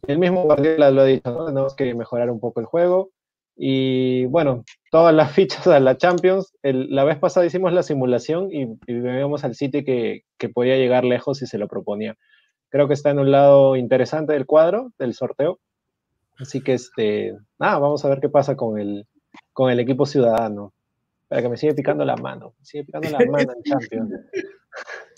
El 0.08 0.17
mismo 0.17 0.43
Guardiola 0.43 0.91
lo 0.91 1.01
ha 1.01 1.06
dicho, 1.06 1.30
¿no? 1.32 1.45
Tenemos 1.45 1.75
que 1.75 1.93
mejorar 1.93 2.30
un 2.30 2.39
poco 2.39 2.62
el 2.62 2.65
juego. 2.65 3.12
Y 3.58 4.25
bueno, 4.27 4.63
todas 4.91 5.13
las 5.13 5.32
fichas 5.36 5.67
a 5.67 5.80
la 5.82 5.97
Champions. 5.97 6.54
la 6.63 7.04
vez 7.04 7.17
pasada 7.17 7.45
hicimos 7.45 7.73
la 7.73 7.84
simulación 7.84 8.49
y, 8.51 8.63
y 8.88 8.99
veíamos 8.99 9.43
al 9.43 9.56
City 9.56 9.84
que, 9.84 10.23
que 10.38 10.47
podía 10.47 10.77
llegar 10.77 11.04
lejos 11.04 11.39
si 11.39 11.47
se 11.47 11.58
lo 11.58 11.67
proponía 11.67 12.15
creo 12.71 12.88
que 12.88 12.93
está 12.95 13.12
en 13.12 13.19
un 13.19 13.29
lado 13.29 13.75
interesante 13.75 14.34
del 14.34 14.47
cuadro, 14.47 14.91
del 14.97 15.13
sorteo. 15.13 15.60
Así 16.39 16.62
que, 16.62 16.73
este, 16.73 17.38
nada, 17.60 17.77
vamos 17.77 18.03
a 18.03 18.10
ver 18.10 18.19
qué 18.19 18.29
pasa 18.29 18.55
con 18.55 18.79
el, 18.79 19.05
con 19.53 19.69
el 19.69 19.79
equipo 19.79 20.05
ciudadano. 20.05 20.73
Para 21.27 21.41
que 21.41 21.49
me 21.49 21.57
siga 21.57 21.73
picando 21.73 22.03
la 22.03 22.15
mano, 22.15 22.55
me 22.57 22.65
sigue 22.65 22.86
picando 22.86 23.10
la 23.10 23.19
mano 23.19 23.53
en 23.53 23.63
Champions. 23.63 24.12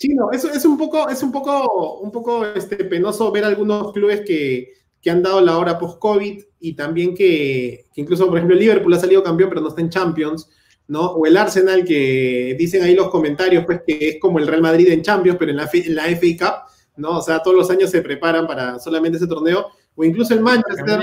Sí, 0.00 0.08
no, 0.14 0.32
eso 0.32 0.50
es 0.50 0.64
un 0.64 0.76
poco, 0.76 1.08
es 1.08 1.22
un 1.22 1.30
poco, 1.30 2.00
un 2.00 2.10
poco 2.10 2.44
este, 2.44 2.84
penoso 2.86 3.30
ver 3.30 3.44
algunos 3.44 3.92
clubes 3.92 4.22
que, 4.26 4.72
que 5.00 5.10
han 5.10 5.22
dado 5.22 5.40
la 5.40 5.56
hora 5.56 5.78
post-COVID 5.78 6.42
y 6.58 6.74
también 6.74 7.14
que, 7.14 7.86
que, 7.94 8.00
incluso, 8.00 8.26
por 8.26 8.36
ejemplo, 8.36 8.56
Liverpool 8.56 8.92
ha 8.94 8.98
salido 8.98 9.22
campeón, 9.22 9.50
pero 9.50 9.60
no 9.60 9.68
está 9.68 9.80
en 9.80 9.90
Champions, 9.90 10.50
¿no? 10.88 11.02
O 11.12 11.24
el 11.24 11.36
Arsenal, 11.36 11.84
que 11.84 12.56
dicen 12.58 12.82
ahí 12.82 12.96
los 12.96 13.10
comentarios, 13.10 13.64
pues, 13.64 13.82
que 13.86 14.08
es 14.08 14.16
como 14.20 14.40
el 14.40 14.48
Real 14.48 14.60
Madrid 14.60 14.88
en 14.88 15.02
Champions, 15.02 15.38
pero 15.38 15.52
en 15.52 15.58
la, 15.58 15.70
en 15.72 15.94
la 15.94 16.06
FA 16.06 16.26
Cup 16.36 16.73
¿no? 16.96 17.18
O 17.18 17.22
sea, 17.22 17.40
todos 17.40 17.56
los 17.56 17.70
años 17.70 17.90
se 17.90 18.02
preparan 18.02 18.46
para 18.46 18.78
solamente 18.78 19.18
ese 19.18 19.26
torneo, 19.26 19.68
o 19.94 20.04
incluso 20.04 20.34
el 20.34 20.40
Manchester, 20.40 21.00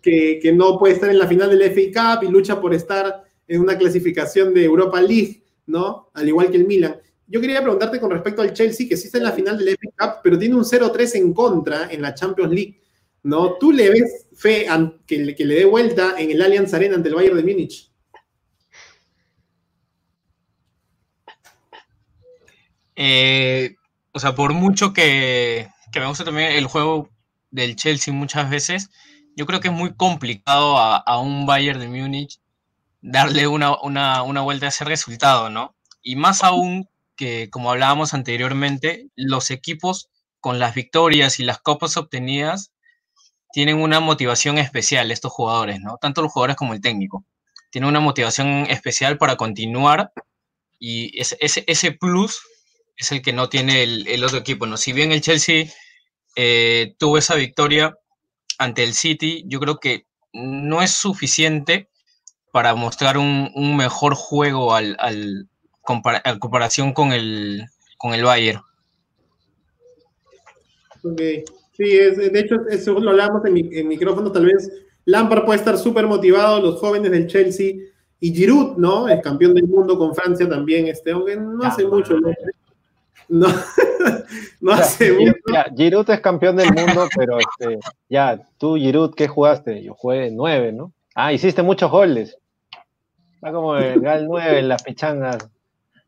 que, 0.00 0.38
que 0.40 0.52
no 0.52 0.78
puede 0.78 0.94
estar 0.94 1.10
en 1.10 1.18
la 1.18 1.26
final 1.26 1.50
del 1.50 1.62
FA 1.70 2.18
Cup 2.18 2.28
y 2.28 2.30
lucha 2.30 2.60
por 2.60 2.74
estar 2.74 3.24
en 3.46 3.60
una 3.60 3.76
clasificación 3.76 4.52
de 4.54 4.64
Europa 4.64 5.00
League, 5.00 5.42
¿no? 5.66 6.10
Al 6.14 6.28
igual 6.28 6.50
que 6.50 6.56
el 6.56 6.66
Milan. 6.66 6.96
Yo 7.26 7.40
quería 7.40 7.62
preguntarte 7.62 8.00
con 8.00 8.10
respecto 8.10 8.42
al 8.42 8.52
Chelsea, 8.52 8.88
que 8.88 8.96
sí 8.96 9.06
está 9.06 9.18
en 9.18 9.24
la 9.24 9.32
final 9.32 9.56
del 9.56 9.76
FA 9.76 9.90
Cup, 9.96 10.20
pero 10.22 10.38
tiene 10.38 10.54
un 10.54 10.64
0-3 10.64 11.16
en 11.16 11.32
contra 11.32 11.90
en 11.90 12.02
la 12.02 12.14
Champions 12.14 12.52
League, 12.52 12.80
¿no? 13.22 13.54
¿Tú 13.54 13.72
le 13.72 13.90
ves 13.90 14.26
fe 14.34 14.66
que, 15.06 15.34
que 15.34 15.44
le 15.44 15.54
dé 15.54 15.64
vuelta 15.64 16.14
en 16.18 16.30
el 16.30 16.42
Allianz 16.42 16.74
Arena 16.74 16.96
ante 16.96 17.08
el 17.08 17.14
Bayern 17.14 17.36
de 17.36 17.42
Múnich? 17.42 17.90
Eh, 22.96 23.74
o 24.14 24.20
sea, 24.20 24.34
por 24.34 24.52
mucho 24.52 24.92
que, 24.92 25.68
que, 25.92 26.00
me 26.00 26.06
gusta 26.06 26.24
también 26.24 26.52
el 26.52 26.66
juego 26.66 27.10
del 27.50 27.74
Chelsea 27.74 28.14
muchas 28.14 28.48
veces, 28.48 28.90
yo 29.36 29.44
creo 29.44 29.60
que 29.60 29.68
es 29.68 29.74
muy 29.74 29.94
complicado 29.94 30.78
a, 30.78 30.96
a 30.96 31.18
un 31.18 31.46
Bayern 31.46 31.80
de 31.80 31.88
Múnich 31.88 32.38
darle 33.02 33.48
una, 33.48 33.76
una, 33.82 34.22
una, 34.22 34.40
vuelta 34.40 34.66
a 34.66 34.68
ese 34.68 34.84
resultado, 34.84 35.50
¿no? 35.50 35.74
Y 36.00 36.14
más 36.14 36.44
aún 36.44 36.88
que, 37.16 37.50
como 37.50 37.72
hablábamos 37.72 38.14
anteriormente, 38.14 39.08
los 39.16 39.50
equipos 39.50 40.08
con 40.38 40.60
las 40.60 40.74
victorias 40.74 41.40
y 41.40 41.44
las 41.44 41.58
copas 41.58 41.96
obtenidas 41.96 42.72
tienen 43.52 43.80
una 43.80 43.98
motivación 43.98 44.58
especial, 44.58 45.10
estos 45.10 45.32
jugadores, 45.32 45.80
¿no? 45.80 45.98
Tanto 46.00 46.22
los 46.22 46.32
jugadores 46.32 46.56
como 46.56 46.72
el 46.72 46.80
técnico. 46.80 47.24
Tienen 47.70 47.88
una 47.88 48.00
motivación 48.00 48.66
especial 48.70 49.18
para 49.18 49.36
continuar 49.36 50.12
y 50.78 51.18
ese, 51.20 51.36
ese, 51.40 51.64
ese 51.66 51.90
plus 51.90 52.40
es 52.96 53.12
el 53.12 53.22
que 53.22 53.32
no 53.32 53.48
tiene 53.48 53.82
el, 53.82 54.24
otro 54.24 54.38
equipo. 54.38 54.66
¿no? 54.66 54.76
Si 54.76 54.92
bien 54.92 55.12
el 55.12 55.20
Chelsea 55.20 55.66
eh, 56.36 56.94
tuvo 56.98 57.18
esa 57.18 57.34
victoria 57.34 57.96
ante 58.58 58.84
el 58.84 58.94
City, 58.94 59.44
yo 59.46 59.60
creo 59.60 59.78
que 59.78 60.06
no 60.32 60.82
es 60.82 60.90
suficiente 60.90 61.88
para 62.52 62.74
mostrar 62.74 63.18
un, 63.18 63.76
mejor 63.76 64.14
juego 64.14 64.74
al, 64.74 64.96
al 65.00 65.48
comparación 65.82 66.92
con 66.92 67.12
el, 67.12 67.64
con 67.98 68.14
el 68.14 68.24
Bayern. 68.24 68.60
Ok, 71.02 71.20
sí, 71.72 71.84
de 71.84 72.40
hecho, 72.40 72.56
eso 72.70 72.98
lo 72.98 73.10
hablábamos 73.10 73.44
en, 73.44 73.52
mi, 73.52 73.62
micrófono, 73.62 74.32
tal 74.32 74.46
vez 74.46 74.70
Lampard 75.04 75.44
puede 75.44 75.58
estar 75.58 75.76
súper 75.76 76.06
motivado, 76.06 76.60
los 76.60 76.80
jóvenes 76.80 77.10
del 77.10 77.26
Chelsea 77.26 77.74
y 78.20 78.34
Giroud, 78.34 78.78
¿no? 78.78 79.08
El 79.08 79.20
campeón 79.20 79.52
del 79.54 79.66
mundo 79.66 79.98
con 79.98 80.14
Francia 80.14 80.48
también, 80.48 80.86
este, 80.86 81.10
aunque 81.10 81.36
no 81.36 81.62
hace 81.62 81.84
mucho. 81.84 82.18
No, 82.18 82.32
no 83.28 83.46
hace 84.72 85.12
mucho. 85.12 85.34
Giroud 85.76 86.10
es 86.10 86.20
campeón 86.20 86.56
del 86.56 86.72
mundo, 86.72 87.08
pero 87.16 87.38
este, 87.38 87.78
ya, 88.08 88.40
tú, 88.58 88.76
Giroud, 88.76 89.14
¿qué 89.14 89.28
jugaste? 89.28 89.82
Yo 89.82 89.94
jugué 89.94 90.30
nueve, 90.30 90.72
¿no? 90.72 90.92
Ah, 91.14 91.32
hiciste 91.32 91.62
muchos 91.62 91.90
goles. 91.90 92.36
Está 93.34 93.52
como 93.52 93.76
el 93.76 94.00
Gal 94.00 94.26
9 94.26 94.58
en 94.58 94.68
las 94.68 94.82
pichangas 94.82 95.48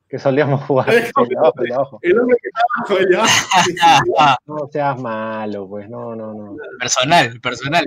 que 0.08 0.18
solíamos 0.18 0.62
jugar. 0.64 0.88
El 0.88 2.18
hombre 2.18 2.36
que 2.40 2.48
estaba 2.48 3.16
abajo, 3.18 4.38
No 4.46 4.68
seas 4.72 4.98
malo, 5.00 5.68
pues, 5.68 5.88
no, 5.88 6.16
no, 6.16 6.32
no. 6.32 6.56
Personal, 6.80 7.38
personal. 7.40 7.84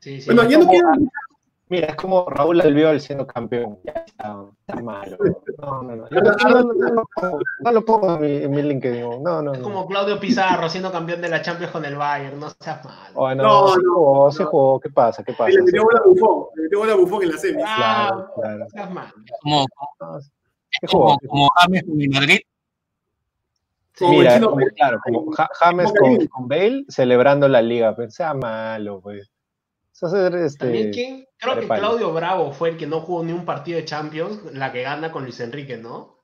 Sí, 0.00 0.20
sí. 0.20 0.26
Bueno, 0.26 0.48
yo 0.48 0.58
no 0.58 0.68
quiero 0.68 0.88
Mira, 1.74 1.88
es 1.88 1.96
como 1.96 2.30
Raúl 2.30 2.60
Albiol 2.60 3.00
siendo 3.00 3.26
campeón. 3.26 3.80
Ya 3.82 4.04
está, 4.06 4.44
está 4.60 4.80
malo. 4.80 5.16
No, 5.58 5.82
no, 5.82 5.96
no. 5.96 6.06
no, 7.60 7.72
lo 7.72 7.84
pongo 7.84 8.22
en 8.22 8.48
mi, 8.52 8.62
LinkedIn. 8.62 9.20
No, 9.20 9.42
no, 9.42 9.54
es 9.54 9.58
como 9.58 9.84
Claudio 9.88 10.20
Pizarro 10.20 10.68
siendo 10.68 10.92
campeón 10.92 11.20
de 11.20 11.28
la 11.28 11.42
Champions 11.42 11.72
con 11.72 11.84
el 11.84 11.96
Bayern. 11.96 12.38
No 12.38 12.48
seas 12.50 12.84
malo. 12.84 13.34
no, 13.34 13.76
no, 13.76 14.30
se 14.30 14.44
jugó, 14.44 14.78
¿Qué 14.78 14.88
pasa? 14.90 15.24
¿Qué 15.24 15.32
pasa? 15.32 15.50
Le 15.50 15.62
metió 15.62 15.82
bola 15.82 16.00
bufón. 16.06 16.46
Le 16.54 16.62
metió 16.62 16.78
bola 16.78 16.94
bufón 16.94 17.22
en 17.24 17.32
la 17.32 17.38
semi. 17.38 17.60
Claro, 17.60 18.30
claro. 18.36 18.58
No 18.58 18.68
seas 18.68 18.90
malo. 18.92 19.12
Como, 19.42 19.66
como, 20.86 21.18
como 21.26 21.48
James 21.56 21.82
con 21.82 22.08
Madrid. 22.08 22.38
Mira, 24.00 24.40
como, 24.40 24.56
claro, 24.76 25.00
como 25.02 25.32
James 25.32 25.92
con, 25.98 26.26
con 26.28 26.46
Bale 26.46 26.84
celebrando 26.88 27.48
la 27.48 27.60
liga. 27.60 27.96
Pensaba 27.96 28.34
malo, 28.34 29.00
pues. 29.00 29.33
Este, 29.94 30.58
También 30.58 30.92
quién, 30.92 31.28
creo 31.38 31.60
que 31.60 31.68
Claudio 31.68 32.12
Bravo 32.12 32.50
fue 32.52 32.70
el 32.70 32.76
que 32.76 32.86
no 32.86 33.00
jugó 33.00 33.22
ni 33.22 33.32
un 33.32 33.44
partido 33.44 33.78
de 33.78 33.84
Champions, 33.84 34.40
la 34.52 34.72
que 34.72 34.82
gana 34.82 35.12
con 35.12 35.22
Luis 35.22 35.38
Enrique, 35.38 35.76
¿no? 35.76 36.18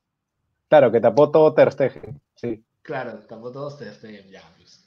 Claro, 0.69 0.91
que 0.91 1.01
tapó 1.01 1.31
todo 1.31 1.55
Ter 1.55 1.71
Stegen, 1.71 2.21
sí. 2.35 2.65
Claro, 2.83 3.21
tapó 3.29 3.53
todo 3.53 3.77
Ter 3.77 3.95
Stegen, 3.95 4.29
ya. 4.29 4.43
Pues. 4.57 4.85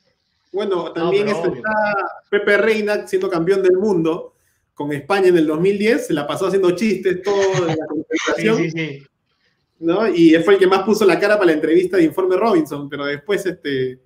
Bueno, 0.52 0.92
también 0.92 1.30
está 1.30 1.50
Pepe 2.30 2.58
Reina 2.58 3.08
siendo 3.08 3.30
campeón 3.30 3.64
del 3.64 3.78
mundo 3.78 4.36
con 4.74 4.92
España 4.92 5.28
en 5.28 5.38
el 5.38 5.48
2010, 5.48 6.08
se 6.08 6.14
la 6.14 6.28
pasó 6.28 6.48
haciendo 6.48 6.72
chistes 6.72 7.22
todo 7.22 7.66
de 7.66 7.76
la 7.76 7.86
concentración. 7.88 8.58
sí, 8.58 8.72
sí, 8.72 9.00
sí. 9.00 9.08
¿no? 9.80 10.08
Y 10.08 10.36
fue 10.44 10.56
el 10.56 10.60
que 10.60 10.68
más 10.68 10.84
puso 10.84 11.06
la 11.06 11.20
cara 11.20 11.36
para 11.36 11.48
la 11.48 11.54
entrevista 11.54 11.98
de 11.98 12.04
Informe 12.04 12.38
Robinson, 12.38 12.90
pero 12.90 13.06
después 13.06 13.46
este... 13.46 14.00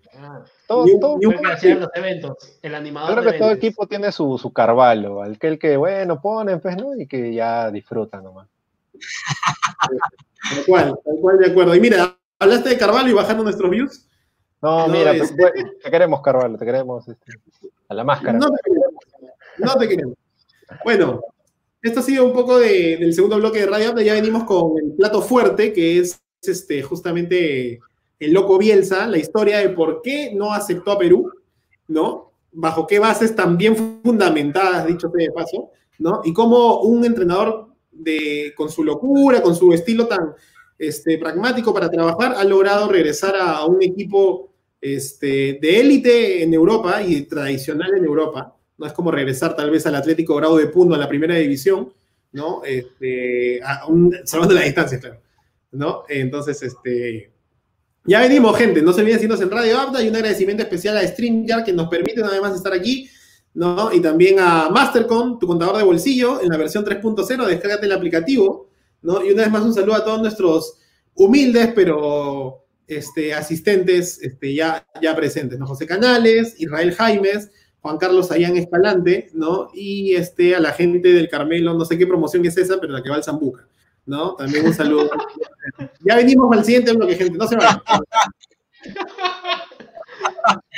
Todo, 0.67 0.85
todo 0.99 1.19
los 1.21 1.89
eventos, 1.95 2.59
el 2.61 2.75
animador. 2.75 3.15
Yo 3.15 3.21
creo 3.21 3.31
que 3.31 3.39
todo 3.39 3.51
equipo 3.51 3.87
tiene 3.87 4.11
su, 4.11 4.37
su 4.37 4.51
Carvalho, 4.51 5.21
aquel 5.21 5.57
que, 5.57 5.77
bueno, 5.77 6.21
pone, 6.21 6.57
pues, 6.57 6.75
¿no? 6.77 6.95
Y 6.99 7.07
que 7.07 7.33
ya 7.33 7.71
disfruta 7.71 8.21
nomás. 8.21 8.47
tal 9.79 10.65
cual, 10.65 10.99
tal 11.03 11.15
cual, 11.21 11.37
de 11.39 11.51
acuerdo. 11.51 11.75
Y 11.75 11.79
mira, 11.79 12.17
hablaste 12.39 12.69
de 12.69 12.77
Carvalho 12.77 13.09
y 13.09 13.13
bajando 13.13 13.43
nuestros 13.43 13.69
views. 13.69 14.07
No, 14.61 14.87
mira, 14.87 15.13
pues, 15.17 15.33
te 15.35 15.91
queremos, 15.91 16.21
Carvalho, 16.21 16.57
te 16.57 16.65
queremos 16.65 17.07
este, 17.07 17.33
a 17.87 17.93
la 17.93 18.03
máscara. 18.03 18.37
No 18.37 18.49
te 18.49 18.61
queremos. 18.63 18.93
No 19.59 19.75
te 19.75 19.87
queremos. 19.87 20.15
Bueno, 20.83 21.21
esto 21.81 21.99
ha 21.99 22.03
sido 22.03 22.25
un 22.25 22.33
poco 22.33 22.59
de, 22.59 22.97
del 22.97 23.13
segundo 23.13 23.37
bloque 23.37 23.59
de 23.59 23.67
Radio 23.67 23.97
Ya 23.99 24.13
venimos 24.13 24.43
con 24.43 24.77
el 24.77 24.93
plato 24.93 25.21
fuerte, 25.21 25.73
que 25.73 25.99
es 25.99 26.19
este, 26.41 26.81
justamente 26.81 27.79
el 28.19 28.33
loco 28.33 28.57
Bielsa, 28.57 29.07
la 29.07 29.17
historia 29.17 29.59
de 29.59 29.69
por 29.69 30.01
qué 30.01 30.31
no 30.33 30.53
aceptó 30.53 30.91
a 30.91 30.97
Perú, 30.97 31.31
¿no? 31.87 32.31
Bajo 32.51 32.87
qué 32.87 32.99
bases 32.99 33.35
también 33.35 33.75
fundamentadas, 34.03 34.87
dicho 34.87 35.11
sea 35.11 35.27
de 35.27 35.31
paso, 35.31 35.69
¿no? 35.99 36.21
Y 36.23 36.33
cómo 36.33 36.81
un 36.81 37.05
entrenador 37.05 37.67
de, 37.91 38.53
con 38.55 38.69
su 38.69 38.83
locura, 38.83 39.41
con 39.41 39.55
su 39.55 39.71
estilo 39.73 40.07
tan 40.07 40.33
este, 40.77 41.17
pragmático 41.17 41.73
para 41.73 41.89
trabajar, 41.89 42.35
ha 42.35 42.43
logrado 42.43 42.87
regresar 42.89 43.35
a, 43.35 43.65
un 43.65 43.81
equipo 43.81 44.51
este, 44.81 45.59
de 45.61 45.79
élite 45.79 46.43
en 46.43 46.53
Europa 46.53 47.01
y 47.01 47.23
tradicional 47.23 47.95
en 47.95 48.05
Europa. 48.05 48.55
No 48.77 48.85
es 48.85 48.93
como 48.93 49.11
regresar 49.11 49.55
tal 49.55 49.71
vez 49.71 49.85
al 49.85 49.95
Atlético 49.95 50.35
Grado 50.35 50.57
de 50.57 50.67
Puno 50.67 50.95
a 50.95 50.99
la 50.99 51.09
primera 51.09 51.35
división, 51.35 51.93
¿no? 52.31 52.63
Este, 52.63 53.59
a 53.63 53.85
un, 53.87 54.15
salvando 54.23 54.53
la 54.53 54.61
distancia, 54.61 54.99
claro. 54.99 55.19
¿no? 55.71 56.03
Entonces, 56.07 56.61
este, 56.61 57.31
ya 58.07 58.21
venimos, 58.21 58.57
gente. 58.57 58.81
No 58.81 58.93
se 58.93 59.01
olviden 59.01 59.19
seguirnos 59.19 59.41
en 59.41 59.51
Radio 59.51 59.77
Abda 59.79 60.01
y 60.01 60.07
un 60.07 60.15
agradecimiento 60.15 60.63
especial 60.63 60.95
a 60.97 61.05
StreamYard 61.05 61.65
que 61.65 61.73
nos 61.73 61.89
permite 61.89 62.23
además 62.23 62.55
estar 62.55 62.73
aquí, 62.73 63.09
¿no? 63.53 63.91
Y 63.91 63.99
también 63.99 64.39
a 64.39 64.69
Mastercom, 64.69 65.37
tu 65.37 65.45
contador 65.45 65.77
de 65.77 65.83
bolsillo, 65.83 66.41
en 66.41 66.47
la 66.47 66.57
versión 66.57 66.85
3.0. 66.85 67.45
Descárgate 67.45 67.85
el 67.85 67.91
aplicativo, 67.91 68.69
¿no? 69.01 69.23
Y 69.25 69.31
una 69.31 69.43
vez 69.43 69.51
más 69.51 69.61
un 69.63 69.73
saludo 69.73 69.95
a 69.95 70.05
todos 70.05 70.21
nuestros 70.21 70.79
humildes, 71.15 71.73
pero 71.75 72.65
este, 72.87 73.33
asistentes 73.33 74.21
este, 74.21 74.55
ya, 74.55 74.87
ya 75.01 75.13
presentes, 75.13 75.59
¿no? 75.59 75.67
José 75.67 75.85
Canales, 75.85 76.55
Israel 76.59 76.95
Jaimes, 76.95 77.51
Juan 77.81 77.97
Carlos 77.97 78.31
Ayán 78.31 78.55
Escalante, 78.55 79.29
¿no? 79.33 79.69
Y 79.73 80.15
este, 80.15 80.55
a 80.55 80.61
la 80.61 80.71
gente 80.71 81.09
del 81.09 81.27
Carmelo, 81.27 81.73
no 81.73 81.83
sé 81.83 81.97
qué 81.97 82.07
promoción 82.07 82.45
es 82.45 82.57
esa, 82.57 82.79
pero 82.79 82.93
la 82.93 83.03
que 83.03 83.09
va 83.09 83.17
al 83.17 83.23
Zambuca. 83.23 83.67
¿no? 84.07 84.35
También 84.35 84.65
un 84.65 84.73
saludo. 84.73 85.11
ya 86.03 86.15
venimos 86.15 86.55
al 86.55 86.63
siguiente 86.63 86.93
bloque, 86.93 87.15
gente, 87.15 87.37
no 87.37 87.47
se 87.47 87.55
vayan. 87.55 87.81